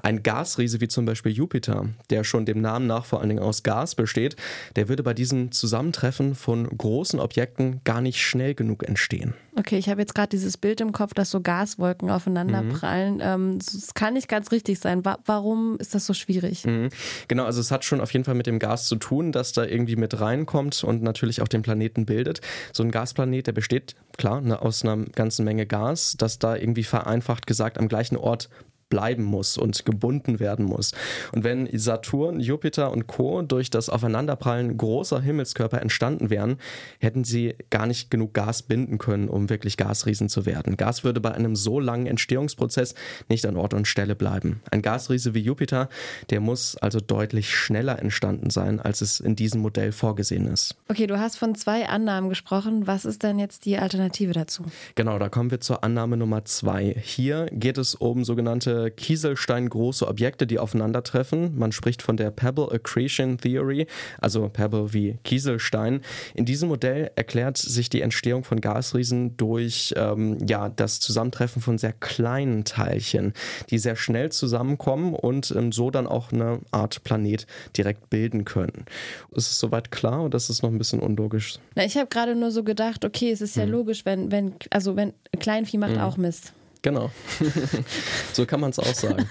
ein 0.03 0.23
Gasriese 0.23 0.81
wie 0.81 0.89
zum 0.89 1.05
Beispiel 1.05 1.33
Jupiter, 1.33 1.87
der 2.11 2.25
schon 2.25 2.47
dem 2.47 2.61
Namen 2.61 2.87
nach 2.87 3.05
vor 3.05 3.21
allen 3.21 3.29
Dingen 3.29 3.43
aus 3.43 3.63
Gas 3.63 3.95
besteht, 3.95 4.37
der 4.77 4.89
würde 4.89 5.03
bei 5.03 5.15
diesem 5.15 5.53
Zusammentreffen 5.53 6.35
von 6.35 6.69
großen 6.69 7.21
Objekten 7.21 7.81
gar 7.85 8.01
nicht 8.01 8.23
schnell 8.23 8.55
genug 8.55 8.87
entstehen. 8.89 9.35
Okay, 9.57 9.77
ich 9.77 9.89
habe 9.89 10.01
jetzt 10.01 10.15
gerade 10.15 10.29
dieses 10.29 10.57
Bild 10.57 10.81
im 10.81 10.93
Kopf, 10.93 11.15
dass 11.15 11.31
so 11.31 11.41
Gaswolken 11.41 12.11
aufeinander 12.11 12.63
mhm. 12.63 12.71
Prallen. 12.79 13.21
Ähm, 13.23 13.59
das 13.59 13.95
kann 13.95 14.15
nicht 14.15 14.29
ganz 14.29 14.53
richtig 14.53 14.79
sein. 14.79 15.03
warum 15.05 15.77
ist 15.79 15.95
das 15.95 16.07
so 16.07 16.15
schwierig? 16.15 16.65
Mhm. 16.65 16.89
Genau, 17.29 17.45
also 17.45 17.61
es 17.61 17.71
hat 17.71 17.85
schon 17.85 18.01
auf 18.01 18.13
jeden 18.13 18.25
Fall 18.25 18.35
mit 18.35 18.47
dem 18.47 18.59
Gas 18.59 18.87
zu 18.87 18.97
tun, 18.97 19.33
dass 19.33 19.53
da 19.53 19.65
irgendwie 19.65 19.97
mit 19.97 20.21
reinkommt 20.21 20.85
und 20.85 21.03
natürlich 21.03 21.43
auch 21.43 21.49
den 21.49 21.63
Planeten 21.63 22.07
bildet. 22.07 22.41
So 22.73 22.83
ein 22.83 22.91
Gasplanet, 22.91 23.47
der 23.47 23.53
besteht 23.53 23.95
klar 24.17 24.41
ne, 24.41 24.61
aus 24.61 24.85
einer 24.85 24.97
ganzen 25.05 25.45
Menge 25.45 25.67
Gas, 25.67 26.15
das 26.19 26.39
da 26.39 26.57
irgendwie 26.57 26.85
vereinfacht 26.85 27.47
gesagt 27.47 27.79
am 27.79 27.89
gleichen 27.89 28.17
Ort 28.17 28.49
bleiben 28.89 29.25
muss 29.25 29.57
und 29.59 29.85
gebunden 29.85 30.41
werden 30.41 30.65
muss. 30.65 30.93
Und 31.33 31.45
wenn 31.45 31.69
Saturn, 31.79 32.41
Jupiter 32.41 32.91
und 32.91 33.07
Co. 33.07 33.43
durch 33.43 33.71
das 33.71 33.89
Aufeinanderprallen 33.89 34.77
großer 34.77 35.21
Himmelskörper 35.21 35.81
entstanden 35.81 36.31
wären, 36.31 36.57
hätten 36.99 37.25
sie 37.25 37.55
gar 37.71 37.87
nicht 37.87 38.11
genug 38.11 38.35
Gas 38.35 38.63
binden 38.63 38.99
können, 38.99 39.29
um 39.29 39.51
wirklich 39.51 39.77
Gasriesen 39.77 40.29
zu 40.29 40.47
werden. 40.47 40.77
Gas 40.77 41.05
würde 41.05 41.21
bei 41.21 41.33
einem 41.33 41.57
so 41.57 41.81
langen 41.81 42.07
Entstehungsprozess 42.07 42.95
nicht 43.29 43.47
an 43.47 43.57
Ort 43.57 43.75
und 43.75 43.87
Stelle 43.87 44.15
bleiben. 44.15 44.61
Ein 44.71 44.83
Gasriese 44.83 45.35
wie 45.35 45.41
Jupiter, 45.41 45.89
der 46.31 46.41
muss 46.41 46.77
also 46.77 47.01
deutlich 47.01 47.55
schneller 47.55 47.99
entstanden 47.99 48.51
sein, 48.51 48.81
als 48.81 49.01
es 49.01 49.21
in 49.21 49.37
diesem 49.37 49.61
Modell 49.61 49.93
vorgesehen 49.93 50.47
ist. 50.47 50.77
Okay, 50.89 51.07
du 51.07 51.19
hast 51.19 51.37
von 51.37 51.55
zwei 51.55 51.89
Annahmen 51.89 52.29
gesprochen. 52.29 52.87
Was 52.87 53.05
ist 53.05 53.23
denn 53.23 53.39
jetzt 53.39 53.65
die 53.65 53.79
Alternative 53.79 54.33
dazu? 54.33 54.65
Genau, 54.95 55.19
da 55.19 55.29
kommen 55.29 55.51
wir 55.51 55.61
zur 55.61 55.85
Annahme 55.85 56.17
Nummer 56.17 56.45
zwei. 56.45 56.95
Hier 57.03 57.47
geht 57.53 57.79
es 57.79 57.95
um 57.95 58.25
sogenannte 58.25 58.78
Kieselstein 58.97 59.69
große 59.69 60.07
Objekte, 60.07 60.47
die 60.47 60.59
aufeinandertreffen. 60.59 61.59
Man 61.59 61.73
spricht 61.73 62.03
von 62.03 62.17
der 62.17 62.31
Pebble 62.31 62.71
Accretion 62.71 63.39
Theory, 63.39 63.87
also 64.21 64.49
Pebble 64.49 64.93
wie 64.93 65.19
Kieselstein. 65.25 66.01
In 66.35 66.45
diesem 66.45 66.69
Modell 66.69 67.11
erklärt 67.17 67.59
sich 67.59 67.91
die 67.91 68.01
Entstehung 68.01 68.45
von 68.45 68.61
Gasriesen 68.61 69.37
durch 69.37 69.95
ähm, 69.97 70.39
ja, 70.47 70.69
das 70.69 71.01
Zusammentreffen 71.01 71.61
von 71.63 71.79
sehr 71.79 71.93
kleinen 71.93 72.65
Teilchen, 72.65 73.33
die 73.71 73.79
sehr 73.79 73.97
schnell 73.97 74.31
zusammenkommen 74.31 75.15
und 75.15 75.53
ähm, 75.57 75.73
so 75.73 75.91
dann 75.91 76.07
auch 76.07 76.33
eine 76.33 76.61
Art 76.71 77.05
Planet 77.05 77.47
direkt 77.77 78.11
bilden 78.11 78.45
können. 78.45 78.85
Ist 79.33 79.51
es 79.51 79.59
soweit 79.59 79.91
klar 79.91 80.25
oder 80.25 80.37
ist 80.37 80.49
es 80.49 80.63
noch 80.63 80.71
ein 80.71 80.79
bisschen 80.79 81.01
unlogisch? 81.01 81.59
Na, 81.75 81.85
ich 81.85 81.97
habe 81.97 82.09
gerade 82.09 82.35
nur 82.35 82.51
so 82.51 82.65
gedacht, 82.65 83.05
okay, 83.05 83.31
es 83.31 83.41
ist 83.41 83.57
ja 83.57 83.65
hm. 83.65 83.71
logisch, 83.71 84.05
wenn, 84.05 84.31
wenn, 84.31 84.55
also 84.71 84.97
wenn 84.97 85.13
Kleinvieh 85.39 85.79
macht 85.79 85.95
hm. 85.95 86.01
auch 86.01 86.17
Mist. 86.17 86.53
Genau. 86.83 87.11
so 88.33 88.47
kann 88.47 88.61
man 88.61 88.71
es 88.71 88.79
auch 88.79 88.95
sagen. 88.95 89.29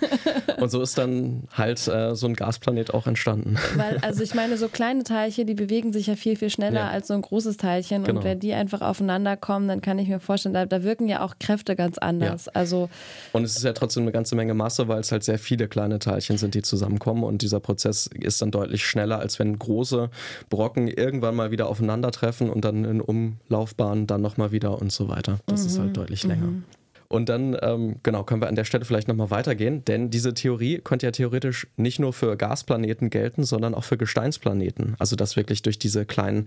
Und 0.60 0.70
so 0.70 0.82
ist 0.82 0.98
dann 0.98 1.44
halt 1.54 1.88
äh, 1.88 2.14
so 2.16 2.28
ein 2.28 2.34
Gasplanet 2.34 2.94
auch 2.94 3.08
entstanden. 3.08 3.58
Weil, 3.76 3.98
also 4.02 4.22
ich 4.24 4.34
meine, 4.34 4.58
so 4.58 4.68
kleine 4.68 5.04
Teilchen, 5.04 5.48
die 5.48 5.54
bewegen 5.54 5.94
sich 5.94 6.08
ja 6.08 6.16
viel, 6.16 6.36
viel 6.36 6.50
schneller 6.50 6.82
ja. 6.82 6.90
als 6.90 7.08
so 7.08 7.14
ein 7.14 7.22
großes 7.22 7.58
Teilchen. 7.58 8.04
Genau. 8.04 8.20
Und 8.20 8.26
wenn 8.26 8.40
die 8.40 8.54
einfach 8.54 8.82
aufeinander 8.82 9.38
kommen, 9.38 9.68
dann 9.68 9.82
kann 9.82 9.98
ich 10.00 10.08
mir 10.10 10.20
vorstellen, 10.20 10.54
da, 10.54 10.66
da 10.66 10.84
wirken 10.84 11.08
ja 11.08 11.22
auch 11.24 11.36
Kräfte 11.40 11.76
ganz 11.76 11.98
anders. 11.98 12.46
Ja. 12.48 12.52
Also 12.56 12.90
und 13.32 13.44
es 13.44 13.56
ist 13.56 13.64
ja 13.64 13.74
trotzdem 13.74 14.04
eine 14.04 14.12
ganze 14.12 14.36
Menge 14.36 14.54
Masse, 14.54 14.88
weil 14.88 15.00
es 15.00 15.12
halt 15.12 15.24
sehr 15.24 15.40
viele 15.40 15.68
kleine 15.68 16.00
Teilchen 16.00 16.38
sind, 16.38 16.54
die 16.54 16.62
zusammenkommen. 16.62 17.24
Und 17.24 17.42
dieser 17.42 17.60
Prozess 17.60 18.08
ist 18.08 18.42
dann 18.42 18.52
deutlich 18.52 18.86
schneller, 18.86 19.20
als 19.20 19.40
wenn 19.40 19.58
große 19.58 20.10
Brocken 20.50 20.88
irgendwann 20.88 21.36
mal 21.36 21.52
wieder 21.52 21.68
aufeinandertreffen 21.68 22.50
und 22.50 22.66
dann 22.66 22.84
in 22.84 23.02
Umlaufbahnen 23.02 24.08
dann 24.08 24.22
nochmal 24.22 24.52
wieder 24.52 24.82
und 24.82 24.92
so 24.92 25.08
weiter. 25.08 25.40
Das 25.46 25.62
mhm. 25.62 25.68
ist 25.68 25.80
halt 25.80 25.98
deutlich 25.98 26.24
länger. 26.24 26.48
Mhm. 26.48 26.64
Und 27.10 27.30
dann, 27.30 27.58
ähm, 27.62 27.98
genau, 28.04 28.24
können 28.24 28.42
wir 28.42 28.48
an 28.48 28.56
der 28.56 28.66
Stelle 28.66 28.86
vielleicht 28.86 29.08
nochmal 29.08 29.32
weitergehen, 29.32 29.86
denn 29.86 30.10
diese 30.10 30.34
Theorie 30.34 30.80
könnte 30.80 31.06
ja 31.06 31.12
theoretisch 31.12 31.68
nicht 31.78 32.00
nur 32.00 32.14
für 32.14 32.36
Gasplaneten 32.36 33.10
gelten, 33.10 33.44
sondern 33.44 33.74
auch 33.74 33.84
für 33.84 33.98
Gesteinsplaneten. 33.98 34.96
Also, 35.00 35.16
dass 35.16 35.36
wirklich 35.36 35.62
durch 35.62 35.80
diese 35.80 36.06
kleinen 36.06 36.46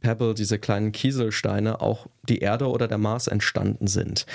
Pebble, 0.00 0.34
diese 0.34 0.58
kleinen 0.58 0.92
Kieselsteine 0.92 1.80
auch 1.80 2.06
die 2.28 2.38
Erde 2.38 2.68
oder 2.68 2.88
der 2.88 2.98
Mars 2.98 3.26
entstanden 3.26 3.86
sind. 3.86 4.26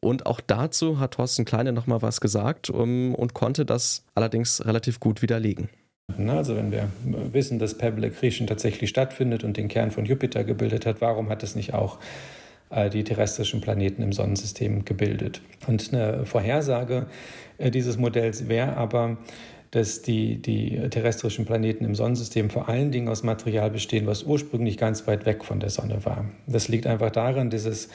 Und 0.00 0.26
auch 0.26 0.40
dazu 0.40 0.98
hat 0.98 1.14
Thorsten 1.14 1.44
Kleine 1.44 1.72
nochmal 1.72 2.02
was 2.02 2.20
gesagt 2.20 2.70
um, 2.70 3.14
und 3.14 3.34
konnte 3.34 3.64
das 3.64 4.04
allerdings 4.14 4.64
relativ 4.64 5.00
gut 5.00 5.22
widerlegen. 5.22 5.68
Also 6.28 6.56
wenn 6.56 6.72
wir 6.72 6.88
wissen, 7.32 7.58
dass 7.58 7.78
Pebble 7.78 8.06
Accretion 8.06 8.46
tatsächlich 8.46 8.90
stattfindet 8.90 9.44
und 9.44 9.56
den 9.56 9.68
Kern 9.68 9.90
von 9.90 10.04
Jupiter 10.04 10.44
gebildet 10.44 10.84
hat, 10.84 11.00
warum 11.00 11.28
hat 11.30 11.42
es 11.42 11.54
nicht 11.54 11.74
auch 11.74 11.98
die 12.90 13.04
terrestrischen 13.04 13.60
Planeten 13.60 14.02
im 14.02 14.12
Sonnensystem 14.12 14.84
gebildet? 14.84 15.40
Und 15.66 15.92
eine 15.92 16.26
Vorhersage 16.26 17.06
äh, 17.58 17.70
dieses 17.70 17.98
Modells 17.98 18.48
wäre 18.48 18.76
aber, 18.76 19.18
dass 19.72 20.02
die, 20.02 20.36
die 20.36 20.78
terrestrischen 20.90 21.46
Planeten 21.46 21.86
im 21.86 21.94
Sonnensystem 21.94 22.50
vor 22.50 22.68
allen 22.68 22.92
Dingen 22.92 23.08
aus 23.08 23.22
Material 23.22 23.70
bestehen, 23.70 24.06
was 24.06 24.22
ursprünglich 24.22 24.76
ganz 24.76 25.06
weit 25.06 25.24
weg 25.24 25.44
von 25.44 25.60
der 25.60 25.70
Sonne 25.70 26.04
war. 26.04 26.26
Das 26.46 26.68
liegt 26.68 26.86
einfach 26.86 27.10
daran, 27.10 27.48
dieses, 27.48 27.88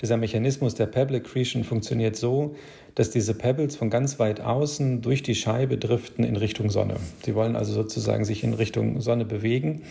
dieser 0.00 0.16
Mechanismus 0.16 0.76
der 0.76 0.86
Pebble 0.86 1.16
Accretion 1.16 1.64
funktioniert 1.64 2.14
so, 2.14 2.54
dass 2.94 3.10
diese 3.10 3.34
Pebbles 3.34 3.74
von 3.74 3.90
ganz 3.90 4.20
weit 4.20 4.40
außen 4.40 5.02
durch 5.02 5.24
die 5.24 5.34
Scheibe 5.34 5.76
driften 5.76 6.24
in 6.24 6.36
Richtung 6.36 6.70
Sonne. 6.70 6.96
Sie 7.24 7.34
wollen 7.34 7.56
also 7.56 7.72
sozusagen 7.72 8.24
sich 8.24 8.44
in 8.44 8.54
Richtung 8.54 9.00
Sonne 9.00 9.24
bewegen 9.24 9.82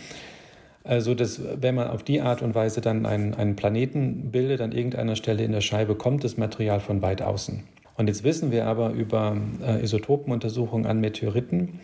so 0.84 0.90
also 0.90 1.14
dass 1.14 1.40
wenn 1.60 1.74
man 1.74 1.88
auf 1.88 2.02
die 2.02 2.20
Art 2.20 2.42
und 2.42 2.54
Weise 2.54 2.82
dann 2.82 3.06
einen, 3.06 3.34
einen 3.34 3.56
Planeten 3.56 4.30
bildet, 4.30 4.60
an 4.60 4.72
irgendeiner 4.72 5.16
Stelle 5.16 5.42
in 5.42 5.52
der 5.52 5.62
Scheibe 5.62 5.94
kommt 5.94 6.24
das 6.24 6.36
Material 6.36 6.80
von 6.80 7.00
weit 7.00 7.22
außen. 7.22 7.64
Und 7.96 8.08
jetzt 8.08 8.22
wissen 8.22 8.50
wir 8.50 8.66
aber 8.66 8.90
über 8.90 9.36
äh, 9.62 9.82
Isotopenuntersuchungen 9.82 10.86
an 10.86 11.00
Meteoriten, 11.00 11.80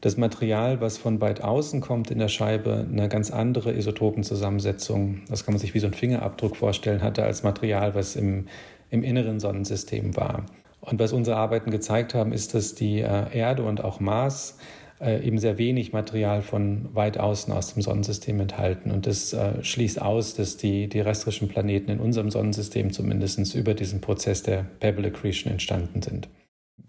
das 0.00 0.16
Material, 0.16 0.80
was 0.80 0.96
von 0.96 1.20
weit 1.20 1.42
außen 1.42 1.80
kommt 1.80 2.10
in 2.10 2.20
der 2.20 2.28
Scheibe, 2.28 2.86
eine 2.90 3.08
ganz 3.08 3.32
andere 3.32 3.72
Isotopenzusammensetzung, 3.72 5.22
das 5.28 5.44
kann 5.44 5.54
man 5.54 5.58
sich 5.58 5.74
wie 5.74 5.80
so 5.80 5.88
ein 5.88 5.94
Fingerabdruck 5.94 6.56
vorstellen, 6.56 7.02
hatte 7.02 7.24
als 7.24 7.42
Material, 7.42 7.96
was 7.96 8.14
im, 8.14 8.46
im 8.90 9.02
inneren 9.02 9.40
Sonnensystem 9.40 10.16
war. 10.16 10.46
Und 10.80 11.00
was 11.00 11.12
unsere 11.12 11.36
Arbeiten 11.36 11.72
gezeigt 11.72 12.14
haben, 12.14 12.32
ist, 12.32 12.54
dass 12.54 12.76
die 12.76 13.00
äh, 13.00 13.36
Erde 13.36 13.64
und 13.64 13.82
auch 13.82 13.98
Mars 13.98 14.58
äh, 15.00 15.24
eben 15.24 15.38
sehr 15.38 15.58
wenig 15.58 15.92
Material 15.92 16.42
von 16.42 16.94
weit 16.94 17.18
außen 17.18 17.52
aus 17.52 17.74
dem 17.74 17.82
Sonnensystem 17.82 18.40
enthalten. 18.40 18.90
Und 18.90 19.06
das 19.06 19.32
äh, 19.32 19.62
schließt 19.62 20.00
aus, 20.00 20.34
dass 20.34 20.56
die, 20.56 20.88
die 20.88 21.00
restrischen 21.00 21.48
Planeten 21.48 21.90
in 21.90 22.00
unserem 22.00 22.30
Sonnensystem 22.30 22.92
zumindest 22.92 23.54
über 23.54 23.74
diesen 23.74 24.00
Prozess 24.00 24.42
der 24.42 24.64
Pebble 24.80 25.06
Accretion 25.06 25.52
entstanden 25.52 26.02
sind. 26.02 26.28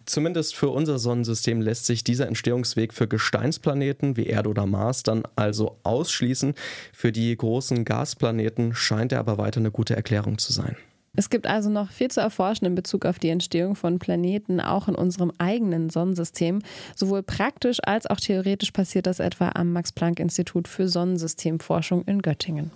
Zumindest 0.05 0.55
für 0.55 0.69
unser 0.69 0.97
Sonnensystem 0.97 1.61
lässt 1.61 1.85
sich 1.85 2.03
dieser 2.03 2.27
Entstehungsweg 2.27 2.95
für 2.95 3.07
Gesteinsplaneten 3.07 4.17
wie 4.17 4.25
Erde 4.25 4.49
oder 4.49 4.65
Mars 4.65 5.03
dann 5.03 5.21
also 5.35 5.77
ausschließen. 5.83 6.55
Für 6.93 7.11
die 7.11 7.37
großen 7.37 7.85
Gasplaneten 7.85 8.73
scheint 8.73 9.11
er 9.11 9.19
aber 9.19 9.37
weiter 9.37 9.59
eine 9.59 9.69
gute 9.69 9.95
Erklärung 9.95 10.39
zu 10.39 10.51
sein. 10.51 10.75
Es 11.15 11.29
gibt 11.29 11.47
also 11.47 11.69
noch 11.69 11.91
viel 11.91 12.09
zu 12.09 12.21
erforschen 12.21 12.65
in 12.65 12.75
Bezug 12.75 13.05
auf 13.05 13.19
die 13.19 13.29
Entstehung 13.29 13.75
von 13.75 13.99
Planeten, 13.99 14.59
auch 14.59 14.87
in 14.87 14.95
unserem 14.95 15.31
eigenen 15.37 15.89
Sonnensystem. 15.89 16.61
Sowohl 16.95 17.23
praktisch 17.23 17.79
als 17.83 18.07
auch 18.07 18.19
theoretisch 18.19 18.71
passiert 18.71 19.07
das 19.07 19.19
etwa 19.19 19.51
am 19.55 19.73
Max-Planck-Institut 19.73 20.67
für 20.67 20.87
Sonnensystemforschung 20.87 22.03
in 22.05 22.21
Göttingen. 22.21 22.71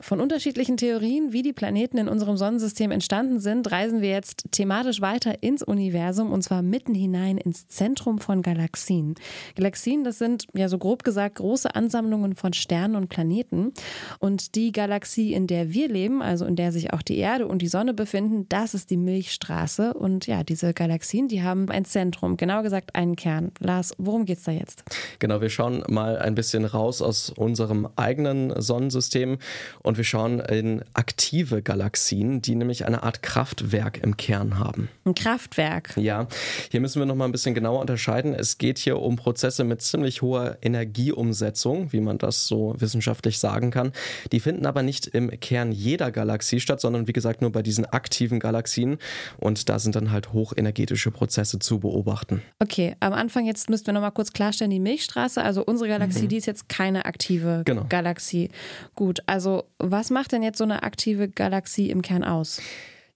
Von 0.00 0.20
unterschiedlichen 0.20 0.78
Theorien, 0.78 1.34
wie 1.34 1.42
die 1.42 1.52
Planeten 1.52 1.98
in 1.98 2.08
unserem 2.08 2.38
Sonnensystem 2.38 2.90
entstanden 2.90 3.38
sind, 3.38 3.70
reisen 3.70 4.00
wir 4.00 4.08
jetzt 4.08 4.46
thematisch 4.50 5.02
weiter 5.02 5.42
ins 5.42 5.62
Universum 5.62 6.32
und 6.32 6.42
zwar 6.42 6.62
mitten 6.62 6.94
hinein 6.94 7.36
ins 7.36 7.68
Zentrum 7.68 8.18
von 8.18 8.40
Galaxien. 8.40 9.14
Galaxien, 9.56 10.02
das 10.02 10.18
sind 10.18 10.46
ja 10.54 10.68
so 10.70 10.78
grob 10.78 11.04
gesagt 11.04 11.36
große 11.36 11.74
Ansammlungen 11.74 12.34
von 12.34 12.54
Sternen 12.54 12.96
und 12.96 13.08
Planeten. 13.08 13.72
Und 14.20 14.54
die 14.54 14.72
Galaxie, 14.72 15.34
in 15.34 15.46
der 15.46 15.74
wir 15.74 15.88
leben, 15.88 16.22
also 16.22 16.46
in 16.46 16.56
der 16.56 16.72
sich 16.72 16.94
auch 16.94 17.02
die 17.02 17.18
Erde 17.18 17.46
und 17.46 17.60
die 17.60 17.68
Sonne 17.68 17.92
befinden, 17.92 18.46
das 18.48 18.72
ist 18.72 18.88
die 18.88 18.96
Milchstraße. 18.96 19.92
Und 19.92 20.26
ja, 20.26 20.44
diese 20.44 20.72
Galaxien, 20.72 21.28
die 21.28 21.42
haben 21.42 21.68
ein 21.68 21.84
Zentrum, 21.84 22.38
genauer 22.38 22.62
gesagt 22.62 22.94
einen 22.94 23.16
Kern. 23.16 23.52
Lars, 23.58 23.92
worum 23.98 24.24
geht's 24.24 24.44
da 24.44 24.52
jetzt? 24.52 24.82
Genau, 25.18 25.42
wir 25.42 25.50
schauen 25.50 25.84
mal 25.88 26.16
ein 26.18 26.34
bisschen 26.34 26.64
raus 26.64 27.02
aus 27.02 27.28
unserem 27.28 27.86
eigenen 27.96 28.58
Sonnensystem 28.60 29.36
wir 29.96 30.04
schauen 30.04 30.40
in 30.40 30.82
aktive 30.94 31.62
Galaxien, 31.62 32.42
die 32.42 32.54
nämlich 32.54 32.86
eine 32.86 33.02
Art 33.02 33.22
Kraftwerk 33.22 34.02
im 34.02 34.16
Kern 34.16 34.58
haben. 34.58 34.88
Ein 35.04 35.14
Kraftwerk? 35.14 35.96
Ja, 35.96 36.28
hier 36.70 36.80
müssen 36.80 37.00
wir 37.00 37.06
noch 37.06 37.14
mal 37.14 37.24
ein 37.24 37.32
bisschen 37.32 37.54
genauer 37.54 37.80
unterscheiden. 37.80 38.34
Es 38.34 38.58
geht 38.58 38.78
hier 38.78 38.98
um 38.98 39.16
Prozesse 39.16 39.64
mit 39.64 39.82
ziemlich 39.82 40.22
hoher 40.22 40.58
Energieumsetzung, 40.62 41.92
wie 41.92 42.00
man 42.00 42.18
das 42.18 42.46
so 42.46 42.74
wissenschaftlich 42.78 43.38
sagen 43.38 43.70
kann. 43.70 43.92
Die 44.32 44.40
finden 44.40 44.66
aber 44.66 44.82
nicht 44.82 45.06
im 45.06 45.30
Kern 45.40 45.72
jeder 45.72 46.10
Galaxie 46.10 46.60
statt, 46.60 46.80
sondern 46.80 47.06
wie 47.06 47.12
gesagt 47.12 47.40
nur 47.40 47.52
bei 47.52 47.62
diesen 47.62 47.86
aktiven 47.86 48.40
Galaxien. 48.40 48.98
Und 49.38 49.68
da 49.68 49.78
sind 49.78 49.96
dann 49.96 50.10
halt 50.10 50.32
hochenergetische 50.32 51.10
Prozesse 51.10 51.58
zu 51.58 51.80
beobachten. 51.80 52.42
Okay, 52.58 52.96
am 53.00 53.12
Anfang 53.12 53.46
jetzt 53.46 53.70
müssten 53.70 53.86
wir 53.86 53.94
noch 53.94 54.00
mal 54.00 54.10
kurz 54.10 54.32
klarstellen, 54.32 54.70
die 54.70 54.80
Milchstraße, 54.80 55.42
also 55.42 55.64
unsere 55.64 55.88
Galaxie, 55.88 56.24
mhm. 56.24 56.28
die 56.28 56.36
ist 56.36 56.46
jetzt 56.46 56.68
keine 56.68 57.04
aktive 57.04 57.62
genau. 57.64 57.86
Galaxie. 57.88 58.50
Gut, 58.94 59.20
also 59.26 59.64
was 59.82 60.10
macht 60.10 60.32
denn 60.32 60.42
jetzt 60.42 60.58
so 60.58 60.64
eine 60.64 60.82
aktive 60.82 61.28
Galaxie 61.28 61.90
im 61.90 62.02
Kern 62.02 62.24
aus? 62.24 62.60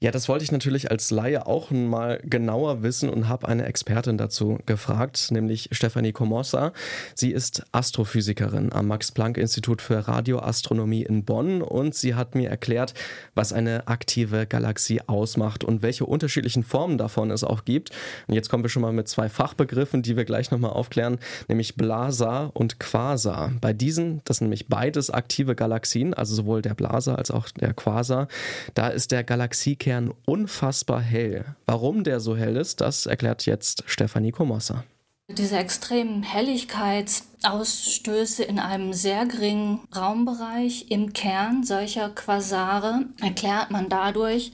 Ja, 0.00 0.10
das 0.10 0.28
wollte 0.28 0.44
ich 0.44 0.52
natürlich 0.52 0.90
als 0.90 1.10
Laie 1.10 1.46
auch 1.46 1.70
mal 1.70 2.20
genauer 2.24 2.82
wissen 2.82 3.08
und 3.08 3.28
habe 3.28 3.48
eine 3.48 3.64
Expertin 3.64 4.18
dazu 4.18 4.58
gefragt, 4.66 5.30
nämlich 5.30 5.68
Stefanie 5.72 6.12
Comossa. 6.12 6.72
Sie 7.14 7.30
ist 7.30 7.64
Astrophysikerin 7.72 8.72
am 8.72 8.88
Max-Planck-Institut 8.88 9.80
für 9.80 10.06
Radioastronomie 10.06 11.04
in 11.04 11.24
Bonn 11.24 11.62
und 11.62 11.94
sie 11.94 12.14
hat 12.14 12.34
mir 12.34 12.50
erklärt, 12.50 12.92
was 13.34 13.52
eine 13.52 13.86
aktive 13.86 14.46
Galaxie 14.46 15.00
ausmacht 15.06 15.64
und 15.64 15.82
welche 15.82 16.04
unterschiedlichen 16.04 16.64
Formen 16.64 16.98
davon 16.98 17.30
es 17.30 17.44
auch 17.44 17.64
gibt. 17.64 17.90
Und 18.26 18.34
jetzt 18.34 18.50
kommen 18.50 18.64
wir 18.64 18.70
schon 18.70 18.82
mal 18.82 18.92
mit 18.92 19.08
zwei 19.08 19.28
Fachbegriffen, 19.28 20.02
die 20.02 20.16
wir 20.16 20.24
gleich 20.24 20.50
nochmal 20.50 20.72
aufklären, 20.72 21.18
nämlich 21.48 21.76
Blasa 21.76 22.50
und 22.52 22.80
Quasar. 22.80 23.52
Bei 23.60 23.72
diesen, 23.72 24.20
das 24.24 24.38
sind 24.38 24.46
nämlich 24.46 24.68
beides 24.68 25.10
aktive 25.10 25.54
Galaxien, 25.54 26.14
also 26.14 26.34
sowohl 26.34 26.62
der 26.62 26.74
Blasa 26.74 27.14
als 27.14 27.30
auch 27.30 27.48
der 27.50 27.72
Quasar, 27.72 28.28
da 28.74 28.88
ist 28.88 29.12
der 29.12 29.24
Galaxiekern 29.24 29.83
Stern 29.84 30.14
unfassbar 30.24 31.02
hell. 31.02 31.44
Warum 31.66 32.04
der 32.04 32.18
so 32.18 32.34
hell 32.34 32.56
ist, 32.56 32.80
das 32.80 33.04
erklärt 33.04 33.44
jetzt 33.44 33.84
Stefanie 33.84 34.30
Komossa. 34.30 34.82
Diese 35.28 35.58
extremen 35.58 36.22
Helligkeitsausstöße 36.22 38.44
in 38.44 38.58
einem 38.58 38.94
sehr 38.94 39.26
geringen 39.26 39.80
Raumbereich 39.94 40.86
im 40.88 41.12
Kern 41.12 41.64
solcher 41.64 42.08
Quasare 42.08 43.04
erklärt 43.20 43.70
man 43.70 43.90
dadurch, 43.90 44.52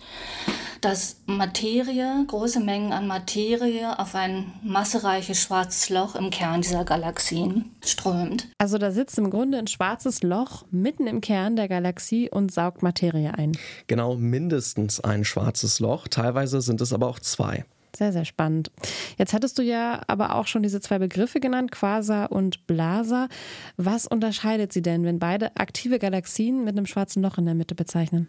dass 0.81 1.21
Materie, 1.27 2.25
große 2.27 2.61
Mengen 2.61 2.93
an 2.93 3.07
Materie 3.07 3.99
auf 3.99 4.15
ein 4.15 4.53
massereiches 4.63 5.41
schwarzes 5.41 5.89
Loch 5.91 6.15
im 6.15 6.31
Kern 6.31 6.63
dieser 6.63 6.85
Galaxien 6.85 7.71
strömt. 7.85 8.49
Also 8.59 8.79
da 8.79 8.91
sitzt 8.91 9.19
im 9.19 9.31
Grunde 9.31 9.59
ein 9.59 9.67
schwarzes 9.67 10.23
Loch 10.23 10.65
mitten 10.71 11.07
im 11.07 11.21
Kern 11.21 11.57
der 11.57 11.69
Galaxie 11.69 12.31
und 12.31 12.53
saugt 12.53 12.83
Materie 12.83 13.35
ein. 13.35 13.57
Genau, 13.87 14.17
mindestens 14.17 15.01
ein 15.01 15.25
schwarzes 15.25 15.81
Loch. 15.81 16.09
Teilweise 16.09 16.61
sind 16.61 16.81
es 16.81 16.93
aber 16.93 17.09
auch 17.09 17.19
zwei. 17.19 17.65
Sehr, 17.97 18.13
sehr 18.13 18.25
spannend. 18.25 18.71
Jetzt 19.19 19.33
hattest 19.33 19.59
du 19.59 19.63
ja 19.63 20.01
aber 20.07 20.37
auch 20.37 20.47
schon 20.47 20.63
diese 20.63 20.81
zwei 20.81 20.99
Begriffe 20.99 21.41
genannt, 21.41 21.73
Quasar 21.73 22.31
und 22.33 22.67
Blasa. 22.67 23.29
Was 23.77 24.07
unterscheidet 24.07 24.73
sie 24.73 24.81
denn, 24.81 25.05
wenn 25.05 25.19
beide 25.19 25.57
aktive 25.57 25.99
Galaxien 25.99 26.65
mit 26.65 26.77
einem 26.77 26.87
schwarzen 26.87 27.23
Loch 27.23 27.37
in 27.37 27.47
der 27.47 27.55
Mitte 27.55 27.75
bezeichnen? 27.75 28.29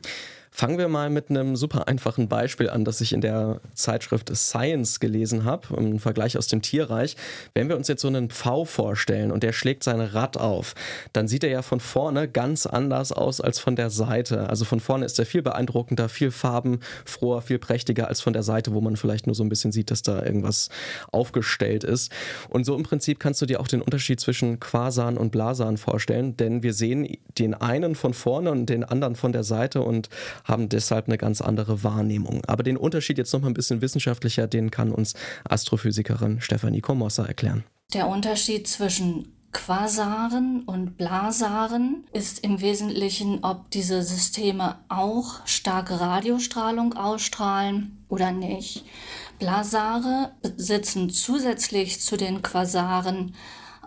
Fangen 0.54 0.78
wir 0.78 0.90
mal 0.90 1.10
mit 1.10 1.30
einem 1.30 1.56
super 1.56 1.88
einfachen 1.88 2.28
Beispiel 2.28 2.70
an, 2.70 2.84
das 2.84 3.00
ich 3.00 3.14
in 3.14 3.22
der 3.22 3.62
Zeitschrift 3.74 4.36
Science 4.36 5.00
gelesen 5.00 5.46
habe, 5.46 5.76
im 5.78 5.98
Vergleich 5.98 6.38
aus 6.38 6.48
dem 6.48 6.62
Tierreich. 6.62 7.16
Wenn 7.54 7.70
wir 7.70 7.78
uns 7.78 7.88
jetzt 7.88 8.02
so 8.02 8.10
einen 8.10 8.30
Pfau 8.30 8.66
vorstellen 8.66 9.32
und 9.32 9.44
der 9.44 9.54
schlägt 9.54 9.82
sein 9.82 10.02
Rad 10.02 10.36
auf, 10.36 10.76
dann 11.14 11.30
sieht 11.30 11.46
er 11.46 11.50
ja 11.50 11.62
von 11.62 11.80
vorne 11.80 12.28
ganz 12.28 12.66
anders 12.66 13.14
aus 13.14 13.40
als 13.40 13.60
von 13.60 13.78
der 13.78 13.90
Seite. 13.90 14.50
Also 14.50 14.66
von 14.66 14.82
vorne 14.82 15.06
ist 15.06 15.18
er 15.20 15.26
viel 15.26 15.42
beeindruckender, 15.42 16.10
viel 16.10 16.32
farbenfroher, 16.32 17.42
viel 17.42 17.58
prächtiger 17.58 18.10
als 18.10 18.20
von 18.20 18.34
der 18.34 18.44
Seite, 18.44 18.74
wo 18.74 18.82
man 18.82 18.98
vielleicht 18.98 19.28
nur 19.28 19.36
so 19.36 19.44
ein 19.44 19.50
bisschen 19.50 19.72
sieht, 19.72 19.90
dass 19.90 20.02
da 20.02 20.22
irgendwas 20.22 20.68
aufgestellt 21.14 21.86
ist. 21.86 22.12
Und 22.50 22.66
so 22.66 22.76
im 22.76 22.84
Prinzip 22.84 23.22
kannst 23.22 23.42
du 23.42 23.46
dir 23.46 23.62
auch 23.62 23.70
den 23.70 23.82
Unterschied 23.82 24.20
zwischen 24.20 24.60
Quasaren 24.60 25.18
und 25.18 25.32
Blasaren 25.32 25.78
vorstellen, 25.78 26.36
denn 26.36 26.62
wir 26.62 26.74
sehen 26.74 27.18
den 27.40 27.54
einen 27.54 27.96
von 27.96 28.14
vorne 28.14 28.52
und 28.52 28.66
den 28.66 28.84
anderen 28.84 29.16
von 29.16 29.32
der 29.32 29.44
Seite 29.44 29.82
und 29.82 30.10
haben 30.44 30.70
deshalb 30.70 31.08
eine 31.08 31.18
ganz 31.18 31.42
andere 31.42 31.84
Wahrnehmung. 31.84 32.44
Aber 32.46 32.64
den 32.64 32.78
Unterschied 32.78 33.18
jetzt 33.18 33.34
noch 33.34 33.42
mal 33.42 33.48
ein 33.48 33.54
bisschen 33.54 33.82
wissenschaftlicher, 33.82 34.48
den 34.48 34.72
kann 34.72 34.92
uns 34.92 35.14
Astrophysikerin 35.44 36.42
Stefanie 36.42 36.82
Komossa 36.82 37.26
erklären. 37.26 37.64
Der 37.94 38.08
Unterschied 38.08 38.68
zwischen 38.68 39.34
Quasaren 39.52 40.64
und 40.64 40.98
Blasaren 40.98 42.06
ist 42.14 42.40
im 42.40 42.62
Wesentlichen, 42.62 43.44
ob 43.44 43.70
diese 43.72 44.02
Systeme 44.02 44.80
auch 44.88 45.46
starke 45.46 46.00
Radiostrahlung 46.00 46.94
ausstrahlen 46.94 48.06
oder 48.08 48.32
nicht. 48.32 48.86
Blasare 49.40 50.32
besitzen 50.42 51.10
zusätzlich 51.10 52.00
zu 52.00 52.16
den 52.16 52.42
Quasaren 52.42 53.36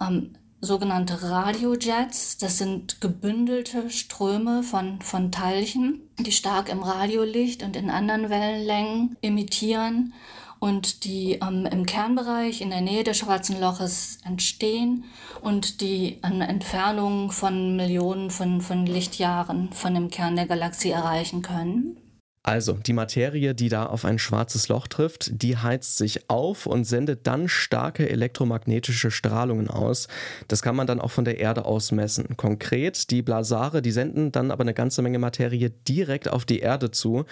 ähm, 0.00 0.34
sogenannte 0.64 1.22
Radiojets. 1.22 2.38
Das 2.38 2.58
sind 2.58 3.00
gebündelte 3.00 3.90
Ströme 3.90 4.62
von, 4.62 5.00
von 5.00 5.30
Teilchen, 5.30 6.00
die 6.18 6.32
stark 6.32 6.68
im 6.68 6.82
Radiolicht 6.82 7.62
und 7.62 7.76
in 7.76 7.90
anderen 7.90 8.30
Wellenlängen 8.30 9.16
emittieren 9.22 10.12
und 10.58 11.04
die 11.04 11.40
ähm, 11.42 11.66
im 11.66 11.84
Kernbereich 11.84 12.60
in 12.60 12.70
der 12.70 12.80
Nähe 12.80 13.04
des 13.04 13.18
schwarzen 13.18 13.60
Loches 13.60 14.18
entstehen 14.24 15.04
und 15.42 15.82
die 15.82 16.18
eine 16.22 16.48
Entfernung 16.48 17.32
von 17.32 17.76
Millionen 17.76 18.30
von, 18.30 18.60
von 18.62 18.86
Lichtjahren 18.86 19.72
von 19.72 19.94
dem 19.94 20.10
Kern 20.10 20.36
der 20.36 20.46
Galaxie 20.46 20.90
erreichen 20.90 21.42
können. 21.42 21.98
Also, 22.46 22.74
die 22.74 22.92
Materie, 22.92 23.54
die 23.54 23.70
da 23.70 23.86
auf 23.86 24.04
ein 24.04 24.18
schwarzes 24.18 24.68
Loch 24.68 24.86
trifft, 24.86 25.30
die 25.42 25.56
heizt 25.56 25.96
sich 25.96 26.28
auf 26.28 26.66
und 26.66 26.84
sendet 26.84 27.26
dann 27.26 27.48
starke 27.48 28.06
elektromagnetische 28.10 29.10
Strahlungen 29.10 29.70
aus. 29.70 30.08
Das 30.46 30.60
kann 30.60 30.76
man 30.76 30.86
dann 30.86 31.00
auch 31.00 31.10
von 31.10 31.24
der 31.24 31.38
Erde 31.38 31.64
aus 31.64 31.90
messen. 31.90 32.36
Konkret, 32.36 33.10
die 33.10 33.22
Blasare, 33.22 33.80
die 33.80 33.92
senden 33.92 34.30
dann 34.30 34.50
aber 34.50 34.60
eine 34.60 34.74
ganze 34.74 35.00
Menge 35.00 35.18
Materie 35.18 35.70
direkt 35.88 36.28
auf 36.28 36.44
die 36.44 36.58
Erde 36.58 36.90
zu. 36.90 37.24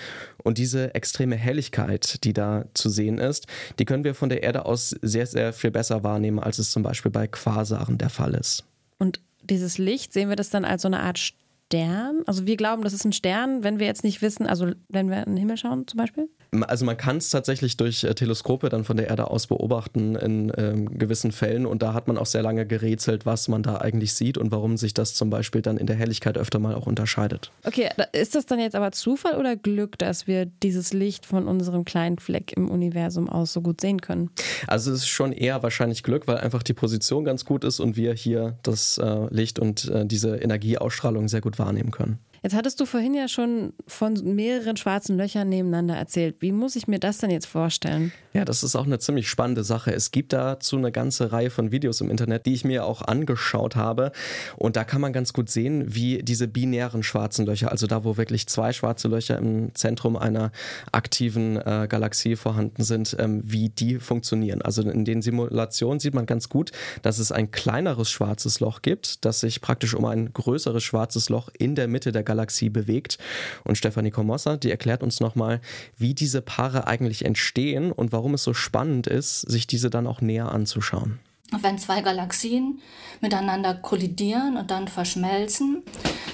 Und 0.42 0.57
diese 0.57 0.95
extreme 0.95 1.37
Helligkeit, 1.37 2.25
die 2.25 2.33
da 2.33 2.64
zu 2.73 2.88
sehen 2.88 3.19
ist, 3.19 3.47
die 3.78 3.85
können 3.85 4.04
wir 4.04 4.14
von 4.14 4.31
der 4.31 4.42
Erde 4.42 4.64
aus 4.64 4.97
sehr, 5.02 5.26
sehr 5.26 5.52
viel 5.52 5.71
besser 5.71 6.02
wahrnehmen, 6.02 6.38
als 6.38 6.59
es 6.59 6.71
zum 6.71 6.83
Beispiel 6.83 7.11
bei 7.11 7.26
Quasaren 7.26 7.99
der 7.99 8.09
Fall 8.09 8.33
ist. 8.33 8.64
Und 8.99 9.21
dieses 9.42 9.76
Licht, 9.76 10.14
sehen 10.14 10.31
wir 10.31 10.37
das 10.37 10.49
dann 10.49 10.64
als 10.64 10.83
so 10.83 10.88
eine 10.88 11.00
Art 11.00 11.35
Stern? 11.72 12.22
Also 12.26 12.46
wir 12.46 12.58
glauben, 12.58 12.82
das 12.82 12.92
ist 12.92 13.06
ein 13.06 13.14
Stern, 13.14 13.64
wenn 13.64 13.78
wir 13.78 13.86
jetzt 13.86 14.04
nicht 14.04 14.20
wissen, 14.20 14.46
also 14.46 14.72
wenn 14.88 15.08
wir 15.08 15.26
in 15.26 15.30
den 15.32 15.36
Himmel 15.38 15.56
schauen 15.56 15.86
zum 15.86 15.96
Beispiel? 15.96 16.28
Also 16.61 16.85
man 16.85 16.99
kann 16.99 17.16
es 17.16 17.30
tatsächlich 17.30 17.78
durch 17.78 18.04
äh, 18.04 18.14
Teleskope 18.14 18.68
dann 18.68 18.85
von 18.85 18.99
der 18.99 19.09
Erde 19.09 19.30
aus 19.30 19.47
beobachten 19.47 20.16
in 20.16 20.52
ähm, 20.59 20.99
gewissen 20.99 21.32
Fällen 21.32 21.64
und 21.64 21.82
da 21.82 21.94
hat 21.94 22.09
man 22.09 22.18
auch 22.18 22.26
sehr 22.26 22.42
lange 22.42 22.66
gerätselt, 22.66 23.25
was 23.25 23.49
man 23.49 23.62
da 23.62 23.78
eigentlich 23.78 24.12
sieht 24.12 24.37
und 24.37 24.52
warum 24.52 24.76
sich 24.76 24.92
das 24.92 25.14
zum 25.14 25.30
Beispiel 25.30 25.62
dann 25.62 25.78
in 25.78 25.87
der 25.87 25.97
Helligkeit 25.97 26.37
öfter 26.37 26.59
mal 26.59 26.75
auch 26.75 26.87
unterscheidet. 26.87 27.50
Okay, 27.64 27.88
ist 28.12 28.35
das 28.35 28.44
dann 28.44 28.59
jetzt 28.59 28.75
aber 28.75 28.92
Zufall 28.92 29.38
oder 29.38 29.56
Glück, 29.56 29.99
dass 29.99 30.26
wir 30.26 30.44
dieses 30.44 30.92
Licht 30.92 31.25
von 31.25 31.49
unserem 31.49 31.87
kleinen 31.87 32.18
Fleck 32.18 32.52
im 32.54 32.71
Universum 32.71 33.30
aus 33.30 33.54
so 33.54 33.62
gut 33.62 33.80
sehen 33.80 34.02
können? 34.02 34.28
Also 34.66 34.92
es 34.92 35.00
ist 35.00 35.09
schon 35.09 35.32
eher 35.32 35.62
wahrscheinlich 35.62 36.02
Glück, 36.02 36.26
weil 36.26 36.37
einfach 36.37 36.62
die 36.62 36.75
Position 36.75 37.25
ganz 37.25 37.47
gut 37.47 37.64
ist 37.64 37.80
und 37.80 37.97
wir 37.97 38.12
hier 38.12 38.59
das 38.62 38.99
äh, 38.99 39.26
Licht 39.30 39.59
und 39.59 39.88
äh, 39.88 40.04
diese 40.04 40.37
Energieausstrahlung 40.37 41.28
sehr 41.28 41.40
gut 41.40 41.59
wahrnehmen 41.59 41.92
können. 41.92 42.18
Jetzt 42.42 42.56
hattest 42.56 42.80
du 42.80 42.87
vorhin 42.87 43.14
ja 43.14 43.28
schon 43.28 43.72
von 43.87 44.14
mehreren 44.34 44.76
schwarzen 44.76 45.16
Löchern 45.16 45.49
nebeneinander 45.49 45.94
erzählt. 45.94 46.37
Wie 46.40 46.50
muss 46.50 46.75
ich 46.75 46.88
mir 46.88 46.99
das 46.99 47.18
denn 47.18 47.30
jetzt 47.30 47.46
vorstellen? 47.46 48.11
Ja, 48.32 48.44
das 48.44 48.64
ist 48.64 48.75
auch 48.75 48.87
eine 48.87 48.99
ziemlich 48.99 49.28
spannende 49.28 49.62
Sache. 49.62 49.92
Es 49.92 50.11
gibt 50.11 50.32
dazu 50.32 50.76
eine 50.76 50.90
ganze 50.90 51.30
Reihe 51.30 51.50
von 51.50 51.70
Videos 51.70 52.00
im 52.00 52.11
Internet, 52.11 52.46
die 52.46 52.54
ich 52.54 52.64
mir 52.64 52.84
auch 52.84 53.02
angeschaut 53.02 53.76
habe. 53.76 54.11
Und 54.56 54.75
da 54.75 54.82
kann 54.82 55.00
man 55.00 55.12
ganz 55.12 55.32
gut 55.32 55.50
sehen, 55.50 55.94
wie 55.94 56.25
diese 56.25 56.49
binären 56.49 57.04
schwarzen 57.04 57.46
Löcher, 57.46 57.70
also 57.70 57.87
da, 57.87 58.02
wo 58.02 58.16
wirklich 58.16 58.49
zwei 58.49 58.72
schwarze 58.72 59.06
Löcher 59.06 59.38
im 59.38 59.72
Zentrum 59.76 60.16
einer 60.16 60.50
aktiven 60.90 61.58
äh, 61.58 61.87
Galaxie 61.88 62.34
vorhanden 62.34 62.82
sind, 62.82 63.14
ähm, 63.20 63.42
wie 63.44 63.68
die 63.68 64.00
funktionieren. 64.00 64.62
Also 64.62 64.82
in 64.82 65.04
den 65.04 65.22
Simulationen 65.22 66.00
sieht 66.00 66.14
man 66.14 66.26
ganz 66.26 66.49
gut, 66.49 66.72
dass 67.02 67.18
es 67.20 67.30
ein 67.30 67.52
kleineres 67.52 68.11
schwarzes 68.11 68.58
Loch 68.58 68.82
gibt, 68.82 69.25
das 69.25 69.38
sich 69.38 69.61
praktisch 69.61 69.94
um 69.94 70.06
ein 70.06 70.32
größeres 70.32 70.82
schwarzes 70.82 71.28
Loch 71.28 71.49
in 71.56 71.76
der 71.76 71.87
Mitte 71.87 72.11
der 72.11 72.25
Galaxie 72.25 72.31
Galaxie 72.32 72.70
bewegt. 72.70 73.18
Und 73.64 73.76
Stefanie 73.76 74.10
Komossa, 74.10 74.56
die 74.56 74.70
erklärt 74.70 75.02
uns 75.02 75.20
nochmal, 75.20 75.60
wie 75.98 76.14
diese 76.14 76.40
Paare 76.40 76.86
eigentlich 76.86 77.24
entstehen 77.24 77.92
und 77.92 78.12
warum 78.12 78.34
es 78.34 78.42
so 78.42 78.54
spannend 78.54 79.06
ist, 79.06 79.42
sich 79.42 79.66
diese 79.66 79.90
dann 79.90 80.06
auch 80.06 80.20
näher 80.20 80.50
anzuschauen. 80.50 81.18
Wenn 81.60 81.76
zwei 81.76 82.00
Galaxien 82.00 82.80
miteinander 83.20 83.74
kollidieren 83.74 84.56
und 84.56 84.70
dann 84.70 84.88
verschmelzen, 84.88 85.82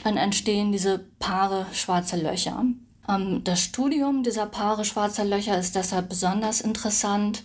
dann 0.05 0.17
entstehen 0.17 0.71
diese 0.71 1.00
Paare 1.19 1.67
schwarzer 1.73 2.17
Löcher. 2.17 2.64
Ähm, 3.09 3.43
das 3.43 3.61
Studium 3.61 4.23
dieser 4.23 4.47
Paare 4.47 4.85
schwarzer 4.85 5.25
Löcher 5.25 5.59
ist 5.59 5.75
deshalb 5.75 6.09
besonders 6.09 6.61
interessant, 6.61 7.43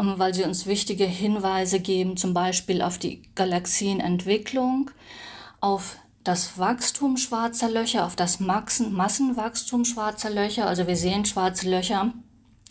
ähm, 0.00 0.14
weil 0.16 0.34
sie 0.34 0.42
uns 0.42 0.66
wichtige 0.66 1.04
Hinweise 1.04 1.78
geben, 1.78 2.16
zum 2.16 2.34
Beispiel 2.34 2.82
auf 2.82 2.98
die 2.98 3.22
Galaxienentwicklung, 3.36 4.90
auf 5.60 5.98
das 6.24 6.58
Wachstum 6.58 7.18
schwarzer 7.18 7.70
Löcher, 7.70 8.06
auf 8.06 8.16
das 8.16 8.40
Massenwachstum 8.40 9.84
schwarzer 9.84 10.30
Löcher. 10.30 10.66
Also 10.66 10.86
wir 10.86 10.96
sehen 10.96 11.26
schwarze 11.26 11.68
Löcher 11.68 12.12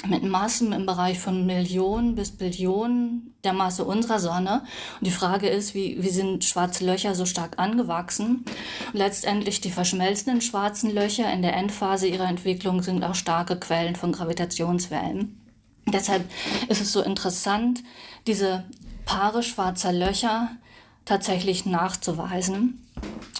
mit 0.08 0.24
Massen 0.24 0.74
im 0.74 0.86
Bereich 0.86 1.20
von 1.20 1.46
Millionen 1.46 2.16
bis 2.16 2.32
Billionen 2.32 3.36
der 3.44 3.54
Masse 3.54 3.86
unserer 3.86 4.20
Sonne. 4.20 4.64
Und 5.00 5.08
die 5.08 5.12
Frage 5.12 5.48
ist, 5.48 5.76
wie, 5.76 6.02
wie 6.02 6.10
sind 6.10 6.44
schwarze 6.44 6.84
Löcher 6.84 7.16
so 7.16 7.26
stark 7.26 7.60
angewachsen? 7.60 8.44
Und 8.92 9.00
letztendlich 9.00 9.62
die 9.62 9.72
verschmelzenden 9.72 10.42
schwarzen 10.42 10.90
Löcher 10.90 11.32
in 11.32 11.44
der 11.44 11.56
Endphase 11.56 12.08
ihrer 12.08 12.28
Entwicklung 12.28 12.82
sind 12.82 13.04
auch 13.04 13.16
starke 13.16 13.58
Quellen 13.58 13.96
von 13.96 14.12
Gravitationswellen. 14.12 15.40
Deshalb 15.86 16.30
ist 16.70 16.82
es 16.82 16.92
so 16.92 17.02
interessant, 17.02 17.84
diese 18.26 18.64
Paare 19.06 19.44
schwarzer 19.44 19.94
Löcher 19.94 20.50
tatsächlich 21.06 21.66
nachzuweisen 21.66 22.84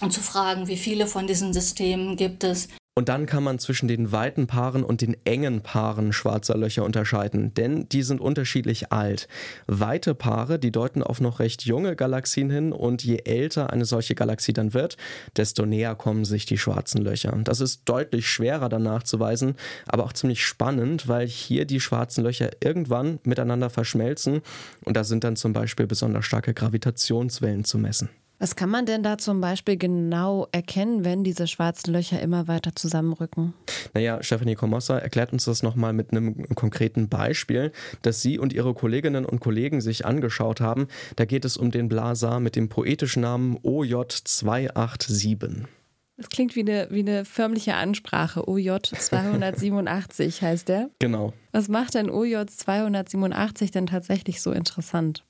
und 0.02 0.12
zu 0.12 0.20
fragen, 0.20 0.68
wie 0.68 0.76
viele 0.76 1.06
von 1.06 1.26
diesen 1.26 1.52
Systemen 1.52 2.16
gibt 2.16 2.44
es, 2.44 2.68
und 2.96 3.08
dann 3.08 3.26
kann 3.26 3.42
man 3.42 3.58
zwischen 3.58 3.88
den 3.88 4.12
weiten 4.12 4.46
Paaren 4.46 4.84
und 4.84 5.00
den 5.00 5.16
engen 5.24 5.62
Paaren 5.62 6.12
schwarzer 6.12 6.56
Löcher 6.56 6.84
unterscheiden, 6.84 7.52
denn 7.52 7.88
die 7.88 8.04
sind 8.04 8.20
unterschiedlich 8.20 8.92
alt. 8.92 9.26
Weite 9.66 10.14
Paare, 10.14 10.60
die 10.60 10.70
deuten 10.70 11.02
auf 11.02 11.20
noch 11.20 11.40
recht 11.40 11.64
junge 11.64 11.96
Galaxien 11.96 12.50
hin 12.50 12.72
und 12.72 13.02
je 13.02 13.22
älter 13.24 13.72
eine 13.72 13.84
solche 13.84 14.14
Galaxie 14.14 14.52
dann 14.52 14.74
wird, 14.74 14.96
desto 15.36 15.66
näher 15.66 15.96
kommen 15.96 16.24
sich 16.24 16.46
die 16.46 16.56
schwarzen 16.56 17.02
Löcher. 17.02 17.36
Das 17.42 17.60
ist 17.60 17.82
deutlich 17.86 18.28
schwerer 18.28 18.68
dann 18.68 18.84
nachzuweisen, 18.84 19.56
aber 19.88 20.04
auch 20.04 20.12
ziemlich 20.12 20.44
spannend, 20.44 21.08
weil 21.08 21.26
hier 21.26 21.64
die 21.64 21.80
schwarzen 21.80 22.22
Löcher 22.22 22.50
irgendwann 22.62 23.18
miteinander 23.24 23.70
verschmelzen 23.70 24.40
und 24.84 24.96
da 24.96 25.02
sind 25.02 25.24
dann 25.24 25.34
zum 25.34 25.52
Beispiel 25.52 25.88
besonders 25.88 26.26
starke 26.26 26.54
Gravitationswellen 26.54 27.64
zu 27.64 27.76
messen. 27.76 28.08
Was 28.44 28.56
kann 28.56 28.68
man 28.68 28.84
denn 28.84 29.02
da 29.02 29.16
zum 29.16 29.40
Beispiel 29.40 29.78
genau 29.78 30.48
erkennen, 30.52 31.02
wenn 31.02 31.24
diese 31.24 31.46
schwarzen 31.46 31.94
Löcher 31.94 32.20
immer 32.20 32.46
weiter 32.46 32.76
zusammenrücken? 32.76 33.54
Naja, 33.94 34.22
Stephanie 34.22 34.54
Komossa 34.54 34.98
erklärt 34.98 35.32
uns 35.32 35.46
das 35.46 35.62
nochmal 35.62 35.94
mit 35.94 36.10
einem 36.10 36.54
konkreten 36.54 37.08
Beispiel, 37.08 37.72
das 38.02 38.20
sie 38.20 38.38
und 38.38 38.52
ihre 38.52 38.74
Kolleginnen 38.74 39.24
und 39.24 39.40
Kollegen 39.40 39.80
sich 39.80 40.04
angeschaut 40.04 40.60
haben. 40.60 40.88
Da 41.16 41.24
geht 41.24 41.46
es 41.46 41.56
um 41.56 41.70
den 41.70 41.88
Blasar 41.88 42.38
mit 42.38 42.54
dem 42.54 42.68
poetischen 42.68 43.22
Namen 43.22 43.56
OJ287. 43.60 45.64
Das 46.18 46.28
klingt 46.28 46.54
wie 46.54 46.60
eine, 46.60 46.88
wie 46.90 47.00
eine 47.00 47.24
förmliche 47.24 47.76
Ansprache. 47.76 48.46
OJ 48.46 48.72
287 48.92 50.42
heißt 50.42 50.68
der. 50.68 50.90
Genau. 50.98 51.32
Was 51.52 51.68
macht 51.68 51.94
denn 51.94 52.10
OJ 52.10 52.44
287 52.48 53.70
denn 53.70 53.86
tatsächlich 53.86 54.42
so 54.42 54.52
interessant? 54.52 55.24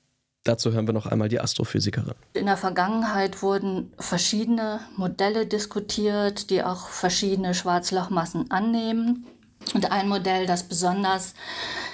Dazu 0.45 0.71
hören 0.71 0.87
wir 0.87 0.93
noch 0.93 1.07
einmal 1.07 1.27
die 1.27 1.41
Astrophysikerin. 1.41 2.13
In 2.33 2.45
der 2.45 2.55
Vergangenheit 2.55 3.41
wurden 3.41 3.91
verschiedene 3.97 4.79
Modelle 4.95 5.47
diskutiert, 5.47 6.51
die 6.51 6.63
auch 6.63 6.87
verschiedene 6.87 7.55
Schwarzlochmassen 7.55 8.51
annehmen. 8.51 9.25
Und 9.73 9.91
ein 9.91 10.07
Modell, 10.07 10.45
das 10.45 10.63
besonders 10.63 11.33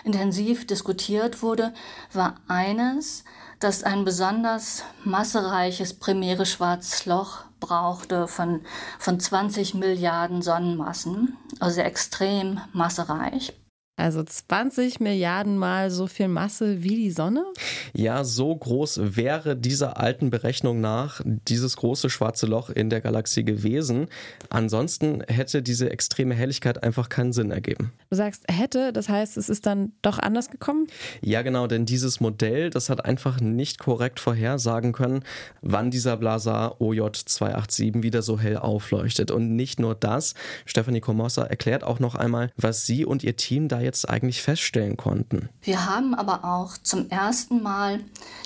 intensiv 0.04 0.68
diskutiert 0.68 1.42
wurde, 1.42 1.74
war 2.12 2.36
eines, 2.50 3.24
das 3.62 3.84
ein 3.84 4.04
besonders 4.04 4.84
massereiches 5.06 5.94
primäres 5.94 6.50
Schwarzloch 6.50 7.46
brauchte 7.62 8.28
von, 8.28 8.62
von 9.00 9.18
20 9.18 9.76
Milliarden 9.76 10.42
Sonnenmassen, 10.42 11.38
also 11.62 11.80
extrem 11.80 12.60
massereich. 12.74 13.54
Also 14.02 14.24
20 14.24 15.00
Milliarden 15.00 15.58
Mal 15.58 15.92
so 15.92 16.08
viel 16.08 16.28
Masse 16.28 16.82
wie 16.82 16.96
die 16.96 17.12
Sonne? 17.12 17.46
Ja, 17.94 18.24
so 18.24 18.56
groß 18.56 19.16
wäre 19.16 19.56
dieser 19.56 20.00
alten 20.00 20.32
Berechnung 20.32 20.82
nach 20.82 21.22
dieses 21.24 21.78
große 21.78 22.10
schwarze 22.10 22.48
Loch 22.48 22.72
in 22.72 22.90
der 22.90 23.00
Galaxie 23.00 23.44
gewesen. 23.44 24.08
Ansonsten 24.50 25.22
hätte 25.28 25.62
diese 25.62 25.92
extreme 25.92 26.34
Helligkeit 26.34 26.82
einfach 26.82 27.10
keinen 27.10 27.32
Sinn 27.32 27.52
ergeben. 27.52 27.94
Du 28.10 28.16
sagst 28.16 28.44
hätte, 28.48 28.92
das 28.92 29.08
heißt, 29.08 29.38
es 29.38 29.50
ist 29.50 29.68
dann 29.68 29.92
doch 30.02 30.18
anders 30.18 30.50
gekommen? 30.50 30.88
Ja, 31.22 31.44
genau, 31.44 31.68
denn 31.68 31.86
dieses 31.86 32.20
Modell, 32.20 32.72
das 32.72 32.90
hat 32.90 33.06
einfach 33.06 33.40
nicht 33.40 33.78
korrekt 33.78 34.20
vorhersagen 34.20 34.94
können, 34.94 35.24
wann 35.62 35.92
dieser 35.92 36.18
Blasar 36.18 36.82
OJ287 36.82 38.02
wieder 38.02 38.24
so 38.24 38.40
hell 38.40 38.58
aufleuchtet. 38.58 39.30
Und 39.30 39.56
nicht 39.56 39.80
nur 39.80 39.94
das, 39.94 40.34
Stephanie 40.66 41.02
Komossa 41.02 41.44
erklärt 41.44 41.84
auch 41.84 42.00
noch 42.00 42.16
einmal, 42.16 42.52
was 42.58 42.88
sie 42.88 43.06
und 43.06 43.24
ihr 43.24 43.36
Team 43.36 43.68
da 43.68 43.80
jetzt 43.80 43.91
jetzt 43.92 44.10
eigentlich 44.10 44.42
feststellen 44.42 44.96
konnten. 44.96 45.50
Wir 45.62 45.86
haben 45.86 46.16
aber 46.16 46.46
auch 46.46 46.78
zum 46.78 47.10
ersten 47.10 47.62
Mal 47.62 48.00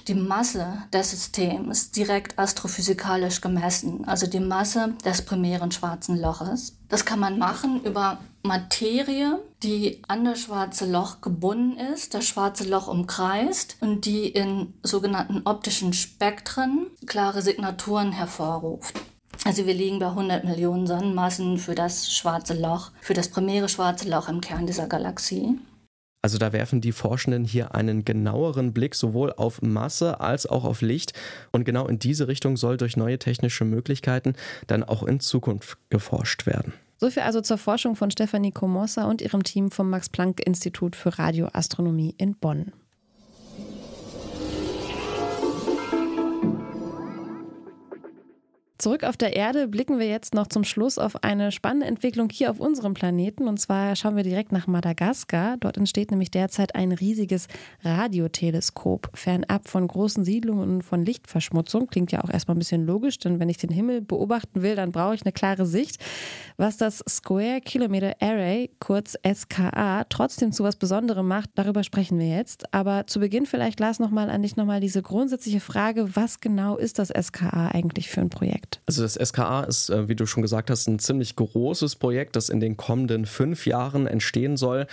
die 0.08 0.16
Masse 0.16 0.66
des 0.92 1.12
Systems 1.12 1.92
direkt 1.92 2.40
astrophysikalisch 2.40 3.42
gemessen, 3.42 4.06
also 4.08 4.26
die 4.26 4.40
Masse 4.40 4.96
des 5.06 5.22
primären 5.22 5.72
schwarzen 5.72 6.20
Loches. 6.20 6.78
Das 6.90 7.06
kann 7.06 7.20
man 7.20 7.38
machen 7.38 7.84
über 7.84 8.18
Materie, 8.42 9.40
die 9.62 10.02
an 10.08 10.26
das 10.26 10.42
schwarze 10.42 10.90
Loch 10.90 11.22
gebunden 11.22 11.78
ist, 11.78 12.14
das 12.14 12.26
schwarze 12.26 12.64
Loch 12.64 12.88
umkreist 12.88 13.78
und 13.82 14.06
die 14.06 14.28
in 14.28 14.74
sogenannten 14.82 15.42
optischen 15.46 15.94
Spektren 15.94 16.88
klare 17.06 17.42
Signaturen 17.42 18.12
hervorruft. 18.12 19.00
Also 19.44 19.66
wir 19.66 19.74
liegen 19.74 20.00
bei 20.00 20.08
100 20.08 20.44
Millionen 20.44 20.88
Sonnenmassen 20.88 21.58
für 21.58 21.76
das 21.76 22.12
schwarze 22.12 22.54
Loch, 22.54 22.92
für 23.02 23.14
das 23.14 23.30
primäre 23.30 23.70
schwarze 23.70 24.10
Loch 24.10 24.30
im 24.30 24.42
Kern 24.42 24.66
dieser 24.66 24.88
Galaxie. 24.88 25.60
Also 26.26 26.40
da 26.40 26.54
werfen 26.54 26.82
die 26.82 26.92
Forschenden 26.92 27.46
hier 27.46 27.76
einen 27.76 28.04
genaueren 28.04 28.74
Blick 28.74 28.96
sowohl 28.96 29.32
auf 29.34 29.62
Masse 29.62 30.20
als 30.20 30.48
auch 30.48 30.64
auf 30.64 30.82
Licht. 30.82 31.14
Und 31.52 31.66
genau 31.66 31.88
in 31.88 32.00
diese 32.00 32.28
Richtung 32.28 32.58
soll 32.58 32.78
durch 32.78 32.98
neue 32.98 33.20
technische 33.20 33.64
Möglichkeiten 33.64 34.34
dann 34.66 34.84
auch 34.84 35.04
in 35.04 35.20
Zukunft 35.20 35.78
geforscht 35.90 36.48
werden. 36.48 36.74
So 36.98 37.12
viel 37.12 37.22
also 37.22 37.42
zur 37.42 37.60
Forschung 37.60 37.96
von 37.96 38.10
Stefanie 38.10 38.52
Komossa 38.52 39.04
und 39.06 39.22
ihrem 39.22 39.44
Team 39.44 39.70
vom 39.70 39.92
Max-Planck-Institut 39.92 40.96
für 40.96 41.20
Radioastronomie 41.20 42.16
in 42.18 42.36
Bonn. 42.36 42.72
Zurück 48.86 49.04
auf 49.04 49.18
der 49.18 49.36
Erde 49.36 49.68
blicken 49.68 49.98
wir 49.98 50.08
jetzt 50.08 50.36
noch 50.36 50.46
zum 50.46 50.64
Schluss 50.64 51.00
auf 51.00 51.24
eine 51.24 51.52
spannende 51.52 51.88
Entwicklung 51.88 52.30
hier 52.30 52.52
auf 52.52 52.60
unserem 52.60 52.94
Planeten. 52.94 53.48
Und 53.48 53.60
zwar 53.60 53.96
schauen 53.96 54.16
wir 54.16 54.22
direkt 54.22 54.52
nach 54.52 54.68
Madagaskar. 54.68 55.58
Dort 55.58 55.78
entsteht 55.78 56.12
nämlich 56.12 56.30
derzeit 56.30 56.76
ein 56.76 56.92
riesiges 56.92 57.48
Radioteleskop, 57.84 59.10
fernab 59.16 59.68
von 59.68 59.88
großen 59.88 60.24
Siedlungen 60.24 60.70
und 60.70 60.84
von 60.84 61.04
Lichtverschmutzung. 61.04 61.88
Klingt 61.88 62.12
ja 62.12 62.24
auch 62.24 62.30
erstmal 62.30 62.56
ein 62.56 62.60
bisschen 62.60 62.86
logisch, 62.86 63.18
denn 63.18 63.40
wenn 63.40 63.50
ich 63.50 63.58
den 63.58 63.72
Himmel 63.72 64.02
beobachten 64.02 64.62
will, 64.62 64.76
dann 64.76 64.92
brauche 64.92 65.16
ich 65.16 65.24
eine 65.24 65.32
klare 65.32 65.66
Sicht. 65.66 65.98
Was 66.58 66.78
das 66.78 67.04
Square 67.10 67.62
Kilometer 67.62 68.14
Array, 68.20 68.70
kurz 68.80 69.18
SKA, 69.28 70.04
trotzdem 70.10 70.52
zu 70.52 70.64
was 70.64 70.76
Besonderem 70.76 71.28
macht, 71.28 71.50
darüber 71.56 71.84
sprechen 71.84 72.20
wir 72.20 72.30
jetzt. 72.30 72.72
Aber 72.72 73.08
zu 73.08 73.20
Beginn 73.20 73.48
vielleicht, 73.48 73.80
Lars, 73.80 73.98
nochmal 73.98 74.30
an 74.30 74.44
dich 74.44 74.58
nochmal 74.58 74.80
diese 74.80 75.02
grundsätzliche 75.02 75.60
Frage, 75.60 76.16
was 76.16 76.40
genau 76.40 76.78
ist 76.78 77.00
das 77.00 77.10
SKA 77.10 77.70
eigentlich 77.70 78.12
für 78.12 78.22
ein 78.22 78.30
Projekt? 78.30 78.75
Also 78.86 79.04
das 79.04 79.16
SKA 79.16 79.64
ist, 79.64 79.90
äh, 79.90 80.08
wie 80.08 80.16
du 80.16 80.26
schon 80.26 80.42
gesagt 80.42 80.70
hast, 80.70 80.88
ein 80.88 81.00
ziemlich 81.00 81.36
großes 81.36 81.96
Projekt, 81.96 82.36
das 82.36 82.50
in 82.50 82.60
den 82.60 82.78
kommenden 82.78 83.26
fünf 83.26 83.66
Jahren 83.66 84.08
entstehen 84.08 84.58
soll. 84.58 84.88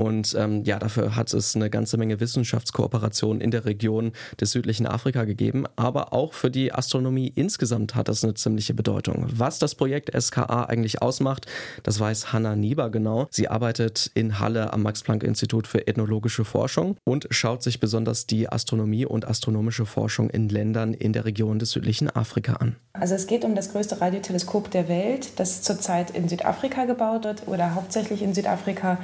Und 0.00 0.34
ähm, 0.38 0.64
ja, 0.64 0.78
dafür 0.78 1.14
hat 1.14 1.34
es 1.34 1.54
eine 1.54 1.68
ganze 1.68 1.98
Menge 1.98 2.20
Wissenschaftskooperation 2.20 3.42
in 3.42 3.50
der 3.50 3.66
Region 3.66 4.12
des 4.40 4.50
südlichen 4.50 4.86
Afrika 4.86 5.24
gegeben. 5.24 5.66
Aber 5.76 6.14
auch 6.14 6.32
für 6.32 6.50
die 6.50 6.72
Astronomie 6.72 7.30
insgesamt 7.34 7.94
hat 7.94 8.08
das 8.08 8.24
eine 8.24 8.32
ziemliche 8.32 8.72
Bedeutung. 8.72 9.26
Was 9.30 9.58
das 9.58 9.74
Projekt 9.74 10.10
SKA 10.18 10.64
eigentlich 10.64 11.02
ausmacht, 11.02 11.46
das 11.82 12.00
weiß 12.00 12.32
Hanna 12.32 12.56
Nieber 12.56 12.88
genau. 12.88 13.28
Sie 13.30 13.48
arbeitet 13.48 14.10
in 14.14 14.40
Halle 14.40 14.72
am 14.72 14.82
Max-Planck-Institut 14.84 15.66
für 15.66 15.86
ethnologische 15.86 16.46
Forschung 16.46 16.96
und 17.04 17.26
schaut 17.28 17.62
sich 17.62 17.78
besonders 17.78 18.26
die 18.26 18.48
Astronomie 18.48 19.04
und 19.04 19.28
astronomische 19.28 19.84
Forschung 19.84 20.30
in 20.30 20.48
Ländern 20.48 20.94
in 20.94 21.12
der 21.12 21.26
Region 21.26 21.58
des 21.58 21.72
südlichen 21.72 22.08
Afrika 22.08 22.54
an. 22.54 22.76
Also 22.94 23.14
es 23.14 23.26
geht 23.26 23.44
um 23.44 23.54
das 23.54 23.72
größte 23.72 24.00
Radioteleskop 24.00 24.70
der 24.70 24.88
Welt, 24.88 25.38
das 25.38 25.60
zurzeit 25.60 26.10
in 26.10 26.26
Südafrika 26.30 26.86
gebaut 26.86 27.24
wird 27.24 27.46
oder 27.48 27.74
hauptsächlich 27.74 28.22
in 28.22 28.32
Südafrika 28.32 28.98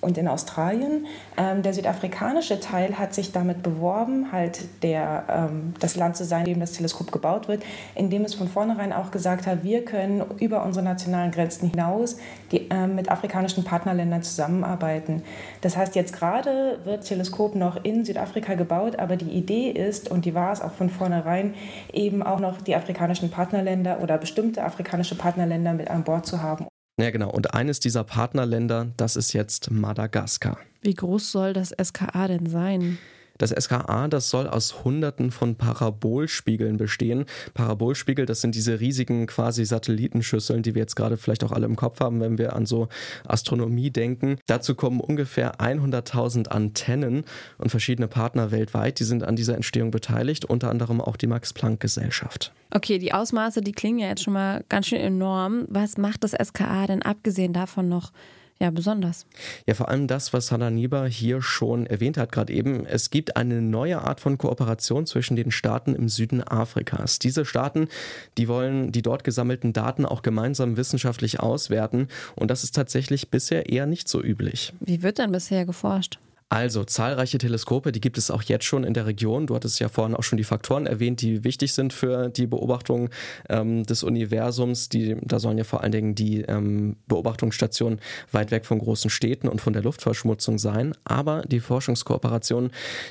und 0.00 0.18
in 0.18 0.28
Australien. 0.28 1.06
Ähm, 1.36 1.62
der 1.62 1.74
südafrikanische 1.74 2.60
Teil 2.60 2.98
hat 2.98 3.14
sich 3.14 3.32
damit 3.32 3.62
beworben, 3.62 4.32
halt 4.32 4.60
der, 4.82 5.24
ähm, 5.28 5.74
das 5.80 5.96
Land 5.96 6.16
zu 6.16 6.24
sein, 6.24 6.46
in 6.46 6.54
dem 6.54 6.60
das 6.60 6.72
Teleskop 6.72 7.12
gebaut 7.12 7.48
wird, 7.48 7.62
indem 7.94 8.24
es 8.24 8.34
von 8.34 8.48
vornherein 8.48 8.92
auch 8.92 9.10
gesagt 9.10 9.46
hat, 9.46 9.64
wir 9.64 9.84
können 9.84 10.22
über 10.38 10.64
unsere 10.64 10.84
nationalen 10.84 11.30
Grenzen 11.30 11.70
hinaus 11.70 12.16
die, 12.52 12.68
ähm, 12.70 12.94
mit 12.94 13.10
afrikanischen 13.10 13.64
Partnerländern 13.64 14.22
zusammenarbeiten. 14.22 15.22
Das 15.60 15.76
heißt, 15.76 15.94
jetzt 15.94 16.12
gerade 16.12 16.78
wird 16.84 17.04
Teleskop 17.04 17.54
noch 17.54 17.84
in 17.84 18.04
Südafrika 18.04 18.54
gebaut, 18.54 18.98
aber 18.98 19.16
die 19.16 19.30
Idee 19.30 19.70
ist, 19.70 20.10
und 20.10 20.24
die 20.24 20.34
war 20.34 20.52
es 20.52 20.60
auch 20.60 20.72
von 20.72 20.90
vornherein, 20.90 21.54
eben 21.92 22.22
auch 22.22 22.40
noch 22.40 22.60
die 22.60 22.74
afrikanischen 22.74 23.30
Partnerländer 23.30 24.00
oder 24.02 24.18
bestimmte 24.18 24.64
afrikanische 24.64 25.16
Partnerländer 25.16 25.72
mit 25.72 25.90
an 25.90 26.04
Bord 26.04 26.26
zu 26.26 26.42
haben. 26.42 26.66
Ja, 26.98 27.10
genau. 27.10 27.30
Und 27.30 27.54
eines 27.54 27.80
dieser 27.80 28.04
Partnerländer, 28.04 28.88
das 28.96 29.16
ist 29.16 29.32
jetzt 29.32 29.70
Madagaskar. 29.70 30.58
Wie 30.82 30.94
groß 30.94 31.30
soll 31.32 31.52
das 31.52 31.72
SKA 31.80 32.28
denn 32.28 32.46
sein? 32.46 32.98
Das 33.38 33.50
SKA, 33.50 34.08
das 34.08 34.30
soll 34.30 34.46
aus 34.46 34.84
Hunderten 34.84 35.30
von 35.30 35.54
Parabolspiegeln 35.54 36.76
bestehen. 36.76 37.24
Parabolspiegel, 37.54 38.26
das 38.26 38.40
sind 38.40 38.54
diese 38.54 38.80
riesigen 38.80 39.26
quasi 39.26 39.64
Satellitenschüsseln, 39.64 40.62
die 40.62 40.74
wir 40.74 40.82
jetzt 40.82 40.96
gerade 40.96 41.16
vielleicht 41.16 41.44
auch 41.44 41.52
alle 41.52 41.66
im 41.66 41.76
Kopf 41.76 42.00
haben, 42.00 42.20
wenn 42.20 42.36
wir 42.36 42.54
an 42.54 42.66
so 42.66 42.88
Astronomie 43.26 43.90
denken. 43.90 44.36
Dazu 44.46 44.74
kommen 44.74 45.00
ungefähr 45.00 45.60
100.000 45.60 46.48
Antennen 46.48 47.24
und 47.58 47.70
verschiedene 47.70 48.08
Partner 48.08 48.50
weltweit, 48.50 48.98
die 48.98 49.04
sind 49.04 49.22
an 49.22 49.36
dieser 49.36 49.54
Entstehung 49.54 49.90
beteiligt, 49.90 50.44
unter 50.44 50.70
anderem 50.70 51.00
auch 51.00 51.16
die 51.16 51.28
Max-Planck-Gesellschaft. 51.28 52.52
Okay, 52.70 52.98
die 52.98 53.14
Ausmaße, 53.14 53.62
die 53.62 53.72
klingen 53.72 53.98
ja 53.98 54.08
jetzt 54.08 54.22
schon 54.22 54.34
mal 54.34 54.64
ganz 54.68 54.88
schön 54.88 55.00
enorm. 55.00 55.64
Was 55.68 55.96
macht 55.96 56.24
das 56.24 56.32
SKA 56.32 56.86
denn 56.86 57.02
abgesehen 57.02 57.52
davon 57.52 57.88
noch 57.88 58.12
ja, 58.60 58.70
besonders. 58.70 59.26
Ja, 59.66 59.74
vor 59.74 59.88
allem 59.88 60.08
das, 60.08 60.32
was 60.32 60.50
Hannah 60.50 60.70
Nieber 60.70 61.06
hier 61.06 61.42
schon 61.42 61.86
erwähnt 61.86 62.16
hat, 62.16 62.32
gerade 62.32 62.52
eben. 62.52 62.86
Es 62.86 63.10
gibt 63.10 63.36
eine 63.36 63.62
neue 63.62 64.02
Art 64.02 64.20
von 64.20 64.36
Kooperation 64.36 65.06
zwischen 65.06 65.36
den 65.36 65.52
Staaten 65.52 65.94
im 65.94 66.08
Süden 66.08 66.42
Afrikas. 66.42 67.20
Diese 67.20 67.44
Staaten, 67.44 67.88
die 68.36 68.48
wollen 68.48 68.90
die 68.90 69.02
dort 69.02 69.22
gesammelten 69.22 69.72
Daten 69.72 70.04
auch 70.04 70.22
gemeinsam 70.22 70.76
wissenschaftlich 70.76 71.38
auswerten. 71.38 72.08
Und 72.34 72.50
das 72.50 72.64
ist 72.64 72.74
tatsächlich 72.74 73.30
bisher 73.30 73.68
eher 73.68 73.86
nicht 73.86 74.08
so 74.08 74.20
üblich. 74.20 74.72
Wie 74.80 75.02
wird 75.02 75.18
denn 75.18 75.30
bisher 75.30 75.64
geforscht? 75.64 76.18
Also 76.50 76.84
zahlreiche 76.84 77.36
Teleskope, 77.36 77.92
die 77.92 78.00
gibt 78.00 78.16
es 78.16 78.30
auch 78.30 78.42
jetzt 78.42 78.64
schon 78.64 78.82
in 78.82 78.94
der 78.94 79.04
Region. 79.04 79.46
Du 79.46 79.54
hattest 79.54 79.80
ja 79.80 79.88
vorhin 79.90 80.14
auch 80.14 80.22
schon 80.22 80.38
die 80.38 80.44
Faktoren 80.44 80.86
erwähnt, 80.86 81.20
die 81.20 81.44
wichtig 81.44 81.74
sind 81.74 81.92
für 81.92 82.30
die 82.30 82.46
Beobachtung 82.46 83.10
ähm, 83.50 83.84
des 83.84 84.02
Universums. 84.02 84.88
Die, 84.88 85.16
da 85.20 85.40
sollen 85.40 85.58
ja 85.58 85.64
vor 85.64 85.82
allen 85.82 85.92
Dingen 85.92 86.14
die 86.14 86.40
ähm, 86.42 86.96
Beobachtungsstationen 87.06 88.00
weit 88.32 88.50
weg 88.50 88.64
von 88.64 88.78
großen 88.78 89.10
Städten 89.10 89.46
und 89.46 89.60
von 89.60 89.74
der 89.74 89.82
Luftverschmutzung 89.82 90.58
sein. 90.58 90.94
Aber 91.04 91.42
die 91.42 91.60
Forschungskooperationen, 91.60 92.70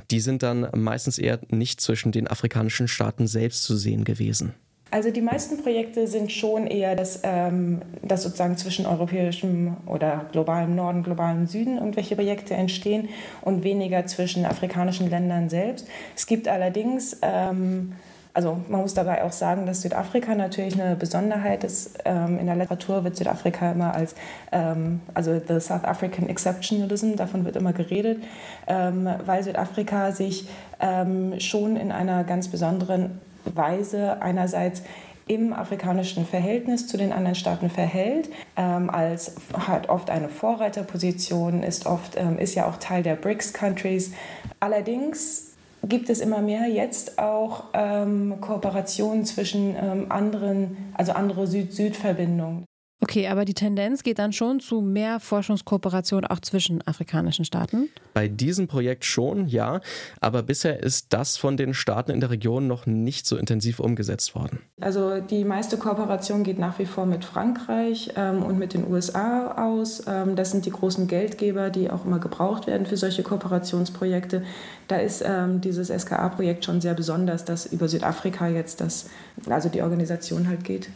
die 0.10 0.20
sind 0.20 0.42
dann 0.42 0.68
meistens 0.76 1.20
eher 1.20 1.40
nicht 1.50 1.80
zwischen 1.80 2.12
den 2.12 2.28
afrikanischen 2.28 2.88
Staaten 2.88 3.28
selbst 3.28 3.64
zu 3.64 3.76
sehen 3.78 4.04
gewesen. 4.04 4.56
Also 4.90 5.12
die 5.12 5.22
meisten 5.22 5.62
Projekte 5.62 6.08
sind 6.08 6.32
schon 6.32 6.66
eher, 6.66 6.96
dass, 6.96 7.20
ähm, 7.24 7.82
dass 8.04 8.24
sozusagen 8.24 8.58
zwischen 8.58 8.86
europäischem 8.86 9.78
oder 9.86 10.26
globalem 10.32 10.76
Norden, 10.76 11.04
globalem 11.04 11.46
Süden 11.46 11.78
irgendwelche 11.78 12.16
Projekte 12.16 12.54
entstehen 12.54 13.10
und 13.42 13.64
weniger 13.64 14.06
zwischen 14.06 14.46
afrikanischen 14.46 15.10
Ländern 15.10 15.50
selbst. 15.50 15.88
Es 16.16 16.26
gibt 16.26 16.48
allerdings, 16.48 17.18
ähm, 17.22 17.94
also 18.34 18.60
man 18.70 18.82
muss 18.82 18.94
dabei 18.94 19.24
auch 19.26 19.34
sagen, 19.34 19.66
dass 19.66 19.82
Südafrika 19.82 20.36
natürlich 20.36 20.80
eine 20.80 20.96
Besonderheit 20.96 21.66
ist. 21.66 21.98
Ähm, 22.06 22.40
in 22.40 22.46
der 22.46 22.56
Literatur 22.56 23.04
wird 23.04 23.18
Südafrika 23.18 23.74
immer 23.74 23.94
als, 23.94 24.16
ähm, 24.54 25.02
also 25.14 25.34
the 25.46 25.60
South 25.60 25.84
African 25.84 26.30
Exceptionalism, 26.30 27.16
davon 27.16 27.44
wird 27.44 27.58
immer 27.58 27.74
geredet, 27.74 28.24
ähm, 28.68 29.10
weil 29.26 29.44
Südafrika 29.44 30.14
sich 30.14 30.48
ähm, 30.80 31.38
schon 31.40 31.76
in 31.76 31.92
einer 31.92 32.24
ganz 32.24 32.48
besonderen 32.48 33.20
Weise 33.56 34.22
einerseits 34.22 34.84
im 35.28 35.54
afrikanischen 35.54 36.26
Verhältnis 36.26 36.88
zu 36.88 36.98
den 36.98 37.12
anderen 37.12 37.36
Staaten 37.36 37.70
verhält, 37.70 38.30
ähm, 38.56 38.90
als 38.90 39.36
hat 39.54 39.90
oft 39.90 40.10
eine 40.10 40.30
Vorreiterposition, 40.30 41.64
ist 41.64 41.86
oft 41.86 42.16
ähm, 42.16 42.40
ist 42.40 42.56
ja 42.56 42.68
auch 42.68 42.78
Teil 42.78 43.04
der 43.04 43.16
BRICS-Countries. 43.16 44.14
Allerdings 44.60 45.54
gibt 45.84 46.10
es 46.10 46.20
immer 46.20 46.42
mehr 46.42 46.68
jetzt 46.68 47.20
auch 47.20 47.66
ähm, 47.74 48.36
Kooperationen 48.42 49.26
zwischen 49.26 49.76
ähm, 49.76 50.06
anderen, 50.10 50.78
also 50.94 51.12
andere 51.12 51.48
Süd-Süd-Verbindungen. 51.48 52.67
Okay, 53.00 53.28
aber 53.28 53.46
die 53.46 53.54
Tendenz 53.54 54.02
geht 54.02 54.18
dann 54.18 54.34
schon 54.34 54.60
zu 54.60 54.82
mehr 54.82 55.20
Forschungskooperation 55.20 56.26
auch 56.26 56.40
zwischen 56.40 56.82
afrikanischen 56.88 57.46
Staaten? 57.46 57.90
Bei 58.16 58.28
diesem 58.28 58.68
Projekt 58.68 59.06
schon, 59.06 59.48
ja. 59.48 59.82
Aber 60.20 60.42
bisher 60.42 60.82
ist 60.82 61.14
das 61.14 61.38
von 61.38 61.58
den 61.58 61.76
Staaten 61.76 62.10
in 62.10 62.22
der 62.22 62.32
Region 62.32 62.66
noch 62.66 62.88
nicht 62.88 63.28
so 63.28 63.38
intensiv 63.38 63.80
umgesetzt 63.80 64.34
worden. 64.34 64.60
Also 64.82 65.22
die 65.22 65.46
meiste 65.46 65.78
Kooperation 65.78 66.44
geht 66.44 66.58
nach 66.58 66.80
wie 66.80 66.88
vor 66.88 67.06
mit 67.06 67.24
Frankreich 67.24 68.14
ähm, 68.16 68.42
und 68.42 68.58
mit 68.58 68.74
den 68.74 68.92
USA 68.92 69.64
aus. 69.64 70.02
Ähm, 70.08 70.36
das 70.36 70.50
sind 70.50 70.66
die 70.66 70.72
großen 70.72 71.08
Geldgeber, 71.08 71.70
die 71.70 71.92
auch 71.92 72.04
immer 72.04 72.18
gebraucht 72.18 72.66
werden 72.66 72.88
für 72.88 72.98
solche 72.98 73.22
Kooperationsprojekte. 73.22 74.44
Da 74.88 74.98
ist 74.98 75.24
ähm, 75.24 75.62
dieses 75.62 75.90
SKA-Projekt 75.90 76.66
schon 76.66 76.82
sehr 76.82 76.96
besonders, 76.96 77.46
dass 77.46 77.68
über 77.68 77.88
Südafrika 77.88 78.48
jetzt 78.48 78.82
das, 78.82 79.08
also 79.48 79.70
die 79.70 79.84
Organisation 79.84 80.48
halt 80.48 80.64
geht. 80.64 80.90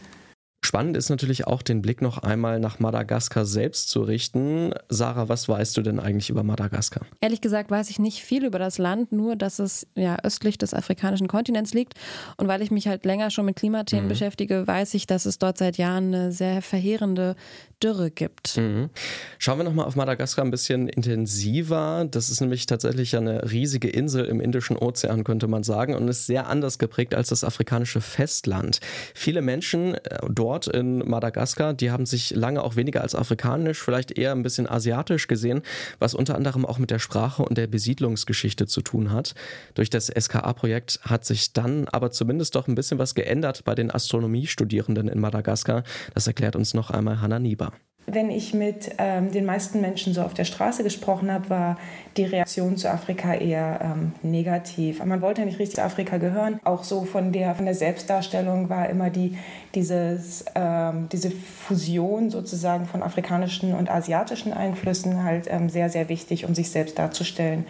Spannend 0.72 0.96
ist 0.96 1.10
natürlich 1.10 1.46
auch, 1.46 1.60
den 1.60 1.82
Blick 1.82 2.00
noch 2.00 2.16
einmal 2.16 2.58
nach 2.58 2.78
Madagaskar 2.78 3.44
selbst 3.44 3.90
zu 3.90 4.00
richten. 4.00 4.72
Sarah, 4.88 5.28
was 5.28 5.46
weißt 5.46 5.76
du 5.76 5.82
denn 5.82 6.00
eigentlich 6.00 6.30
über 6.30 6.44
Madagaskar? 6.44 7.04
Ehrlich 7.20 7.42
gesagt 7.42 7.70
weiß 7.70 7.90
ich 7.90 7.98
nicht 7.98 8.22
viel 8.22 8.46
über 8.46 8.58
das 8.58 8.78
Land, 8.78 9.12
nur 9.12 9.36
dass 9.36 9.58
es 9.58 9.86
ja 9.96 10.16
östlich 10.22 10.56
des 10.56 10.72
afrikanischen 10.72 11.28
Kontinents 11.28 11.74
liegt. 11.74 11.92
Und 12.38 12.48
weil 12.48 12.62
ich 12.62 12.70
mich 12.70 12.88
halt 12.88 13.04
länger 13.04 13.28
schon 13.28 13.44
mit 13.44 13.56
Klimathemen 13.56 14.06
mhm. 14.06 14.08
beschäftige, 14.08 14.66
weiß 14.66 14.94
ich, 14.94 15.06
dass 15.06 15.26
es 15.26 15.38
dort 15.38 15.58
seit 15.58 15.76
Jahren 15.76 16.06
eine 16.06 16.32
sehr 16.32 16.62
verheerende 16.62 17.36
Dürre 17.82 18.10
gibt. 18.10 18.56
Mhm. 18.56 18.90
Schauen 19.38 19.58
wir 19.58 19.64
nochmal 19.64 19.86
auf 19.86 19.96
Madagaskar 19.96 20.44
ein 20.44 20.50
bisschen 20.50 20.88
intensiver. 20.88 22.06
Das 22.10 22.30
ist 22.30 22.40
nämlich 22.40 22.66
tatsächlich 22.66 23.16
eine 23.16 23.50
riesige 23.50 23.88
Insel 23.88 24.24
im 24.24 24.40
Indischen 24.40 24.76
Ozean, 24.76 25.24
könnte 25.24 25.48
man 25.48 25.64
sagen, 25.64 25.94
und 25.94 26.08
ist 26.08 26.26
sehr 26.26 26.46
anders 26.46 26.78
geprägt 26.78 27.14
als 27.14 27.28
das 27.28 27.44
afrikanische 27.44 28.00
Festland. 28.00 28.80
Viele 29.14 29.42
Menschen 29.42 29.94
äh, 29.94 30.18
dort 30.62 30.74
in 30.74 30.98
Madagaskar, 30.98 31.74
die 31.74 31.90
haben 31.90 32.06
sich 32.06 32.30
lange 32.30 32.62
auch 32.62 32.76
weniger 32.76 33.02
als 33.02 33.14
afrikanisch, 33.14 33.82
vielleicht 33.82 34.12
eher 34.12 34.32
ein 34.32 34.42
bisschen 34.42 34.68
asiatisch 34.68 35.28
gesehen, 35.28 35.62
was 35.98 36.14
unter 36.14 36.36
anderem 36.36 36.64
auch 36.64 36.78
mit 36.78 36.90
der 36.90 36.98
Sprache 36.98 37.42
und 37.42 37.58
der 37.58 37.66
Besiedlungsgeschichte 37.66 38.66
zu 38.66 38.80
tun 38.82 39.12
hat. 39.12 39.34
Durch 39.74 39.90
das 39.90 40.06
SKA-Projekt 40.06 41.00
hat 41.02 41.24
sich 41.24 41.52
dann 41.52 41.88
aber 41.88 42.10
zumindest 42.10 42.54
doch 42.54 42.68
ein 42.68 42.74
bisschen 42.74 42.98
was 42.98 43.14
geändert 43.14 43.64
bei 43.64 43.74
den 43.74 43.90
Astronomiestudierenden 43.90 45.08
in 45.08 45.20
Madagaskar. 45.20 45.84
Das 46.14 46.26
erklärt 46.26 46.56
uns 46.56 46.74
noch 46.74 46.90
einmal 46.90 47.20
Hanna 47.20 47.38
Nieber. 47.38 47.72
Wenn 48.06 48.30
ich 48.30 48.52
mit 48.52 48.90
ähm, 48.98 49.30
den 49.30 49.44
meisten 49.44 49.80
Menschen 49.80 50.12
so 50.12 50.22
auf 50.22 50.34
der 50.34 50.44
Straße 50.44 50.82
gesprochen 50.82 51.32
habe, 51.32 51.48
war 51.50 51.78
die 52.16 52.24
Reaktion 52.24 52.76
zu 52.76 52.90
Afrika 52.90 53.34
eher 53.34 53.80
ähm, 53.80 54.12
negativ. 54.22 55.04
Man 55.04 55.22
wollte 55.22 55.44
nicht 55.44 55.60
richtig 55.60 55.76
zu 55.76 55.84
Afrika 55.84 56.18
gehören. 56.18 56.58
Auch 56.64 56.82
so 56.82 57.04
von 57.04 57.32
der, 57.32 57.54
von 57.54 57.64
der 57.64 57.74
Selbstdarstellung 57.74 58.68
war 58.68 58.90
immer 58.90 59.08
die, 59.08 59.38
dieses, 59.74 60.44
ähm, 60.56 61.08
diese 61.12 61.30
Fusion 61.30 62.30
sozusagen 62.30 62.86
von 62.86 63.02
afrikanischen 63.04 63.72
und 63.72 63.88
asiatischen 63.88 64.52
Einflüssen 64.52 65.22
halt 65.22 65.46
ähm, 65.48 65.68
sehr, 65.68 65.88
sehr 65.88 66.08
wichtig, 66.08 66.44
um 66.44 66.56
sich 66.56 66.70
selbst 66.70 66.98
darzustellen. 66.98 67.66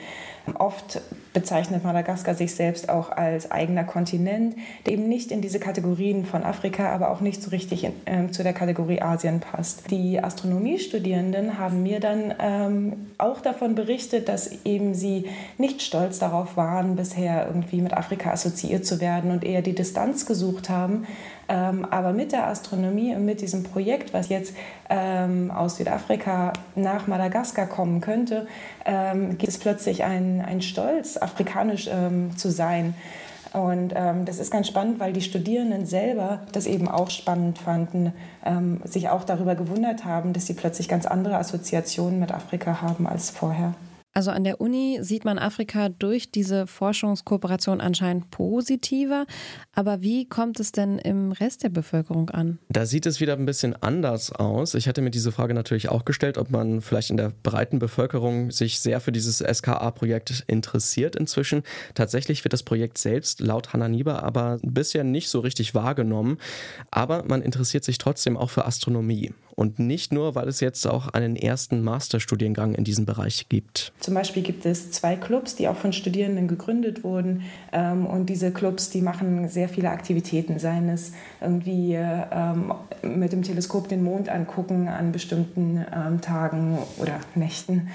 Oft 0.58 1.00
bezeichnet 1.32 1.84
Madagaskar 1.84 2.34
sich 2.34 2.54
selbst 2.54 2.88
auch 2.88 3.10
als 3.10 3.50
eigener 3.50 3.84
Kontinent, 3.84 4.56
der 4.86 4.94
eben 4.94 5.08
nicht 5.08 5.30
in 5.30 5.40
diese 5.40 5.58
Kategorien 5.58 6.24
von 6.24 6.42
Afrika, 6.42 6.92
aber 6.92 7.10
auch 7.10 7.20
nicht 7.20 7.42
so 7.42 7.50
richtig 7.50 7.84
in, 7.84 7.92
äh, 8.04 8.30
zu 8.30 8.42
der 8.42 8.52
Kategorie 8.52 9.00
Asien 9.00 9.40
passt. 9.40 9.90
Die 9.90 10.22
Astronomiestudierenden 10.22 11.58
haben 11.58 11.82
mir 11.82 12.00
dann 12.00 12.34
ähm, 12.38 13.10
auch 13.18 13.40
davon 13.40 13.74
berichtet, 13.74 14.28
dass 14.28 14.64
eben 14.64 14.94
sie 14.94 15.26
nicht 15.58 15.82
stolz 15.82 16.18
darauf 16.18 16.56
waren, 16.56 16.96
bisher 16.96 17.46
irgendwie 17.46 17.80
mit 17.80 17.94
Afrika 17.94 18.32
assoziiert 18.32 18.84
zu 18.84 19.00
werden 19.00 19.30
und 19.30 19.44
eher 19.44 19.62
die 19.62 19.74
Distanz 19.74 20.26
gesucht 20.26 20.68
haben, 20.68 21.06
ähm, 21.52 21.86
aber 21.90 22.14
mit 22.14 22.32
der 22.32 22.46
Astronomie 22.46 23.14
und 23.14 23.26
mit 23.26 23.42
diesem 23.42 23.62
Projekt, 23.62 24.14
was 24.14 24.30
jetzt 24.30 24.54
ähm, 24.88 25.50
aus 25.50 25.76
Südafrika 25.76 26.54
nach 26.76 27.06
Madagaskar 27.06 27.66
kommen 27.66 28.00
könnte, 28.00 28.46
ähm, 28.86 29.36
gibt 29.36 29.48
es 29.48 29.58
plötzlich 29.58 30.02
einen 30.02 30.62
Stolz, 30.62 31.18
afrikanisch 31.18 31.90
ähm, 31.92 32.34
zu 32.38 32.50
sein. 32.50 32.94
Und 33.52 33.92
ähm, 33.94 34.24
das 34.24 34.38
ist 34.38 34.50
ganz 34.50 34.66
spannend, 34.66 34.98
weil 34.98 35.12
die 35.12 35.20
Studierenden 35.20 35.84
selber 35.84 36.40
das 36.52 36.64
eben 36.64 36.88
auch 36.88 37.10
spannend 37.10 37.58
fanden, 37.58 38.14
ähm, 38.46 38.80
sich 38.84 39.10
auch 39.10 39.24
darüber 39.24 39.54
gewundert 39.54 40.06
haben, 40.06 40.32
dass 40.32 40.46
sie 40.46 40.54
plötzlich 40.54 40.88
ganz 40.88 41.04
andere 41.04 41.36
Assoziationen 41.36 42.18
mit 42.18 42.32
Afrika 42.32 42.80
haben 42.80 43.06
als 43.06 43.28
vorher. 43.28 43.74
Also 44.14 44.30
an 44.30 44.44
der 44.44 44.60
Uni 44.60 44.98
sieht 45.00 45.24
man 45.24 45.38
Afrika 45.38 45.88
durch 45.88 46.30
diese 46.30 46.66
Forschungskooperation 46.66 47.80
anscheinend 47.80 48.30
positiver. 48.30 49.26
Aber 49.74 50.02
wie 50.02 50.26
kommt 50.26 50.60
es 50.60 50.72
denn 50.72 50.98
im 50.98 51.32
Rest 51.32 51.62
der 51.62 51.70
Bevölkerung 51.70 52.28
an? 52.30 52.58
Da 52.68 52.84
sieht 52.84 53.06
es 53.06 53.20
wieder 53.20 53.34
ein 53.34 53.46
bisschen 53.46 53.74
anders 53.82 54.30
aus. 54.30 54.74
Ich 54.74 54.86
hatte 54.86 55.00
mir 55.00 55.10
diese 55.10 55.32
Frage 55.32 55.54
natürlich 55.54 55.88
auch 55.88 56.04
gestellt, 56.04 56.36
ob 56.36 56.50
man 56.50 56.82
vielleicht 56.82 57.10
in 57.10 57.16
der 57.16 57.32
breiten 57.42 57.78
Bevölkerung 57.78 58.50
sich 58.50 58.80
sehr 58.80 59.00
für 59.00 59.12
dieses 59.12 59.38
SKA-Projekt 59.38 60.44
interessiert 60.46 61.16
inzwischen. 61.16 61.62
Tatsächlich 61.94 62.44
wird 62.44 62.52
das 62.52 62.62
Projekt 62.62 62.98
selbst 62.98 63.40
laut 63.40 63.72
Hanna 63.72 63.88
Nieber 63.88 64.22
aber 64.22 64.58
bisher 64.62 65.04
nicht 65.04 65.30
so 65.30 65.40
richtig 65.40 65.74
wahrgenommen. 65.74 66.38
Aber 66.90 67.24
man 67.24 67.40
interessiert 67.40 67.84
sich 67.84 67.98
trotzdem 67.98 68.36
auch 68.36 68.50
für 68.50 68.66
Astronomie. 68.66 69.32
Und 69.62 69.78
nicht 69.78 70.12
nur, 70.12 70.34
weil 70.34 70.48
es 70.48 70.58
jetzt 70.58 70.88
auch 70.88 71.06
einen 71.10 71.36
ersten 71.36 71.84
Masterstudiengang 71.84 72.74
in 72.74 72.82
diesem 72.82 73.06
Bereich 73.06 73.48
gibt. 73.48 73.92
Zum 74.00 74.12
Beispiel 74.14 74.42
gibt 74.42 74.66
es 74.66 74.90
zwei 74.90 75.14
Clubs, 75.14 75.54
die 75.54 75.68
auch 75.68 75.76
von 75.76 75.92
Studierenden 75.92 76.48
gegründet 76.48 77.04
wurden. 77.04 77.42
Ähm, 77.72 78.04
und 78.06 78.26
diese 78.26 78.50
Clubs, 78.50 78.90
die 78.90 79.02
machen 79.02 79.48
sehr 79.48 79.68
viele 79.68 79.90
Aktivitäten, 79.90 80.58
seien 80.58 80.88
es 80.88 81.12
irgendwie 81.40 81.94
ähm, 81.94 82.74
mit 83.02 83.30
dem 83.30 83.42
Teleskop 83.42 83.86
den 83.86 84.02
Mond 84.02 84.28
angucken 84.28 84.88
an 84.88 85.12
bestimmten 85.12 85.86
ähm, 85.94 86.20
Tagen 86.20 86.78
oder 86.98 87.20
Nächten. 87.36 87.88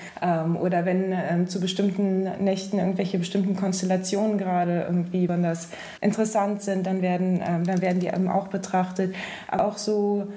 Oder 0.61 0.85
wenn 0.85 1.47
zu 1.47 1.59
bestimmten 1.59 2.23
Nächten 2.41 2.79
irgendwelche 2.79 3.17
bestimmten 3.17 3.55
Konstellationen 3.55 4.37
gerade 4.37 4.83
irgendwie 4.87 5.27
besonders 5.27 5.67
interessant 6.01 6.61
sind, 6.61 6.85
dann 6.85 7.01
werden, 7.01 7.39
dann 7.39 7.81
werden 7.81 7.99
die 7.99 8.07
eben 8.07 8.29
auch 8.29 8.47
betrachtet. 8.47 9.13
Auch 9.51 9.77
so, 9.77 10.27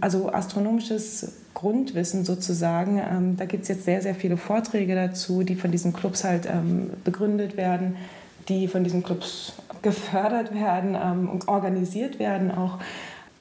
also 0.00 0.28
astronomisches 0.66 1.32
Grundwissen 1.54 2.24
sozusagen. 2.24 2.98
Ähm, 2.98 3.36
da 3.36 3.44
gibt 3.44 3.62
es 3.62 3.68
jetzt 3.68 3.84
sehr, 3.84 4.02
sehr 4.02 4.14
viele 4.14 4.36
Vorträge 4.36 4.94
dazu, 4.94 5.42
die 5.42 5.54
von 5.54 5.70
diesen 5.70 5.92
Clubs 5.92 6.24
halt 6.24 6.46
ähm, 6.46 6.90
begründet 7.04 7.56
werden, 7.56 7.96
die 8.48 8.68
von 8.68 8.84
diesen 8.84 9.02
Clubs 9.02 9.54
gefördert 9.82 10.54
werden 10.54 10.96
ähm, 11.00 11.28
und 11.30 11.48
organisiert 11.48 12.18
werden 12.18 12.50
auch. 12.50 12.78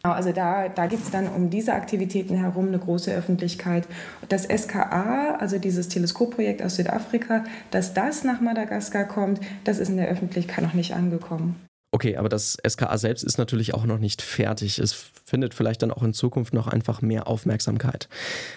Genau, 0.04 0.16
also 0.16 0.32
da, 0.32 0.70
da 0.70 0.86
gibt 0.86 1.04
es 1.04 1.10
dann 1.10 1.28
um 1.28 1.50
diese 1.50 1.74
Aktivitäten 1.74 2.36
herum 2.36 2.68
eine 2.68 2.78
große 2.78 3.12
Öffentlichkeit. 3.12 3.88
Das 4.30 4.44
SKA, 4.44 5.36
also 5.40 5.58
dieses 5.58 5.90
Teleskopprojekt 5.90 6.62
aus 6.62 6.76
Südafrika, 6.76 7.44
dass 7.72 7.96
das 7.96 8.24
nach 8.24 8.40
Madagaskar 8.40 9.06
kommt, 9.06 9.42
das 9.64 9.80
ist 9.80 9.90
in 9.90 9.98
der 9.98 10.08
Öffentlichkeit 10.08 10.64
noch 10.64 10.76
nicht 10.76 10.94
angekommen. 10.94 11.56
Okay, 11.96 12.18
aber 12.18 12.28
das 12.28 12.58
SKA 12.68 12.98
selbst 12.98 13.24
ist 13.24 13.38
natürlich 13.38 13.74
auch 13.74 13.86
noch 13.86 14.00
nicht 14.00 14.22
fertig. 14.22 14.80
Es 14.80 14.92
findet 15.24 15.54
vielleicht 15.54 15.82
dann 15.82 15.94
auch 15.94 16.04
in 16.04 16.14
Zukunft 16.14 16.54
noch 16.54 16.68
einfach 16.68 17.02
mehr 17.02 17.26
Aufmerksamkeit. 17.26 18.10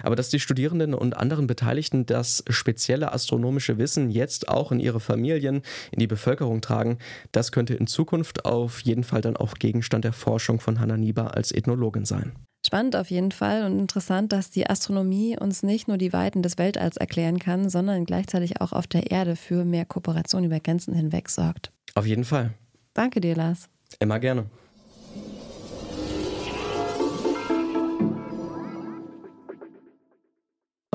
Aber 0.02 0.16
dass 0.16 0.28
die 0.28 0.40
Studierenden 0.40 0.92
und 0.92 1.16
anderen 1.16 1.46
Beteiligten 1.46 2.04
das 2.04 2.42
spezielle 2.50 3.12
astronomische 3.12 3.78
Wissen 3.78 4.10
jetzt 4.10 4.48
auch 4.48 4.72
in 4.72 4.80
ihre 4.80 4.98
Familien, 4.98 5.62
in 5.92 6.00
die 6.00 6.08
Bevölkerung 6.08 6.62
tragen, 6.62 6.98
das 7.30 7.52
könnte 7.52 7.74
in 7.74 7.86
Zukunft 7.86 8.44
auf 8.44 8.80
jeden 8.80 9.04
Fall 9.04 9.20
dann 9.20 9.36
auch 9.36 9.54
Gegenstand 9.54 10.04
der 10.04 10.12
Forschung 10.12 10.58
von 10.58 10.80
Hanna 10.80 10.96
Nieber 10.96 11.36
als 11.36 11.52
Ethnologin 11.52 12.06
sein. 12.06 12.32
Spannend 12.66 12.96
auf 12.96 13.08
jeden 13.08 13.30
Fall 13.30 13.64
und 13.64 13.78
interessant, 13.78 14.32
dass 14.32 14.50
die 14.50 14.68
Astronomie 14.68 15.38
uns 15.38 15.62
nicht 15.62 15.86
nur 15.86 15.96
die 15.96 16.12
Weiten 16.12 16.42
des 16.42 16.58
Weltalls 16.58 16.96
erklären 16.96 17.38
kann, 17.38 17.70
sondern 17.70 18.04
gleichzeitig 18.04 18.60
auch 18.60 18.72
auf 18.72 18.88
der 18.88 19.12
Erde 19.12 19.36
für 19.36 19.64
mehr 19.64 19.84
Kooperation 19.84 20.42
über 20.42 20.58
Grenzen 20.58 20.92
hinweg 20.92 21.28
sorgt. 21.28 21.70
Auf 21.94 22.04
jeden 22.04 22.24
Fall. 22.24 22.52
Danke 22.94 23.20
dir, 23.20 23.36
Lars. 23.36 23.68
Immer 23.98 24.18
gerne. 24.18 24.46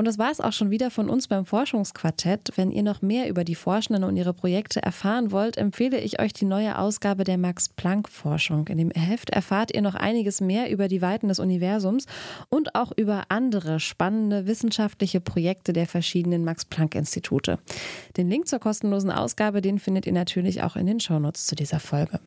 Und 0.04 0.08
das 0.08 0.18
war 0.18 0.30
es 0.30 0.42
auch 0.42 0.52
schon 0.52 0.70
wieder 0.70 0.90
von 0.90 1.08
uns 1.08 1.28
beim 1.28 1.46
Forschungsquartett. 1.46 2.50
Wenn 2.56 2.70
ihr 2.70 2.82
noch 2.82 3.00
mehr 3.00 3.26
über 3.26 3.42
die 3.42 3.54
Forschenden 3.54 4.04
und 4.04 4.18
ihre 4.18 4.34
Projekte 4.34 4.82
erfahren 4.82 5.32
wollt, 5.32 5.56
empfehle 5.56 5.98
ich 5.98 6.20
euch 6.20 6.34
die 6.34 6.44
neue 6.44 6.76
Ausgabe 6.76 7.24
der 7.24 7.38
Max-Planck-Forschung. 7.38 8.68
In 8.68 8.76
dem 8.76 8.90
Heft 8.90 9.30
erfahrt 9.30 9.74
ihr 9.74 9.80
noch 9.80 9.94
einiges 9.94 10.42
mehr 10.42 10.70
über 10.70 10.88
die 10.88 11.00
Weiten 11.00 11.28
des 11.28 11.38
Universums 11.38 12.04
und 12.50 12.74
auch 12.74 12.92
über 12.94 13.22
andere 13.30 13.80
spannende 13.80 14.46
wissenschaftliche 14.46 15.22
Projekte 15.22 15.72
der 15.72 15.86
verschiedenen 15.86 16.44
Max-Planck-Institute. 16.44 17.58
Den 18.18 18.28
Link 18.28 18.46
zur 18.46 18.58
kostenlosen 18.58 19.10
Ausgabe, 19.10 19.62
den 19.62 19.78
findet 19.78 20.04
ihr 20.04 20.12
natürlich 20.12 20.62
auch 20.62 20.76
in 20.76 20.84
den 20.84 21.00
Shownotes 21.00 21.46
zu 21.46 21.54
dieser 21.54 21.80
Folge. 21.80 22.20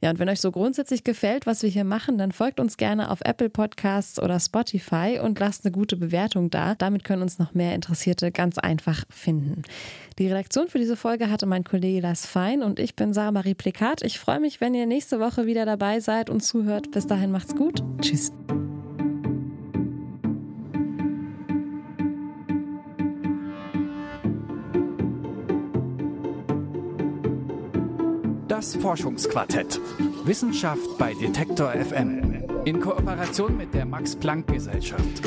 Ja, 0.00 0.10
und 0.10 0.20
wenn 0.20 0.28
euch 0.28 0.40
so 0.40 0.52
grundsätzlich 0.52 1.02
gefällt, 1.02 1.44
was 1.44 1.64
wir 1.64 1.70
hier 1.70 1.82
machen, 1.82 2.18
dann 2.18 2.30
folgt 2.30 2.60
uns 2.60 2.76
gerne 2.76 3.10
auf 3.10 3.18
Apple 3.24 3.50
Podcasts 3.50 4.22
oder 4.22 4.38
Spotify 4.38 5.18
und 5.20 5.40
lasst 5.40 5.64
eine 5.64 5.72
gute 5.72 5.96
Bewertung 5.96 6.50
da. 6.50 6.76
Damit 6.76 7.02
können 7.02 7.17
uns 7.22 7.38
noch 7.38 7.54
mehr 7.54 7.74
Interessierte 7.74 8.30
ganz 8.30 8.58
einfach 8.58 9.04
finden. 9.10 9.62
Die 10.18 10.26
Redaktion 10.26 10.68
für 10.68 10.78
diese 10.78 10.96
Folge 10.96 11.30
hatte 11.30 11.46
mein 11.46 11.64
Kollege 11.64 12.00
Lars 12.00 12.26
Fein 12.26 12.62
und 12.62 12.78
ich 12.78 12.96
bin 12.96 13.12
Sarah 13.12 13.32
Marie 13.32 13.54
Plikat. 13.54 14.02
Ich 14.02 14.18
freue 14.18 14.40
mich, 14.40 14.60
wenn 14.60 14.74
ihr 14.74 14.86
nächste 14.86 15.20
Woche 15.20 15.46
wieder 15.46 15.64
dabei 15.64 16.00
seid 16.00 16.30
und 16.30 16.42
zuhört. 16.42 16.90
Bis 16.90 17.06
dahin 17.06 17.30
macht's 17.30 17.54
gut. 17.54 17.82
Tschüss. 18.00 18.32
Das 28.48 28.74
Forschungsquartett. 28.74 29.80
Wissenschaft 30.24 30.98
bei 30.98 31.14
Detektor 31.14 31.70
FM. 31.70 32.42
In 32.64 32.80
Kooperation 32.80 33.56
mit 33.56 33.72
der 33.72 33.86
Max-Planck-Gesellschaft. 33.86 35.22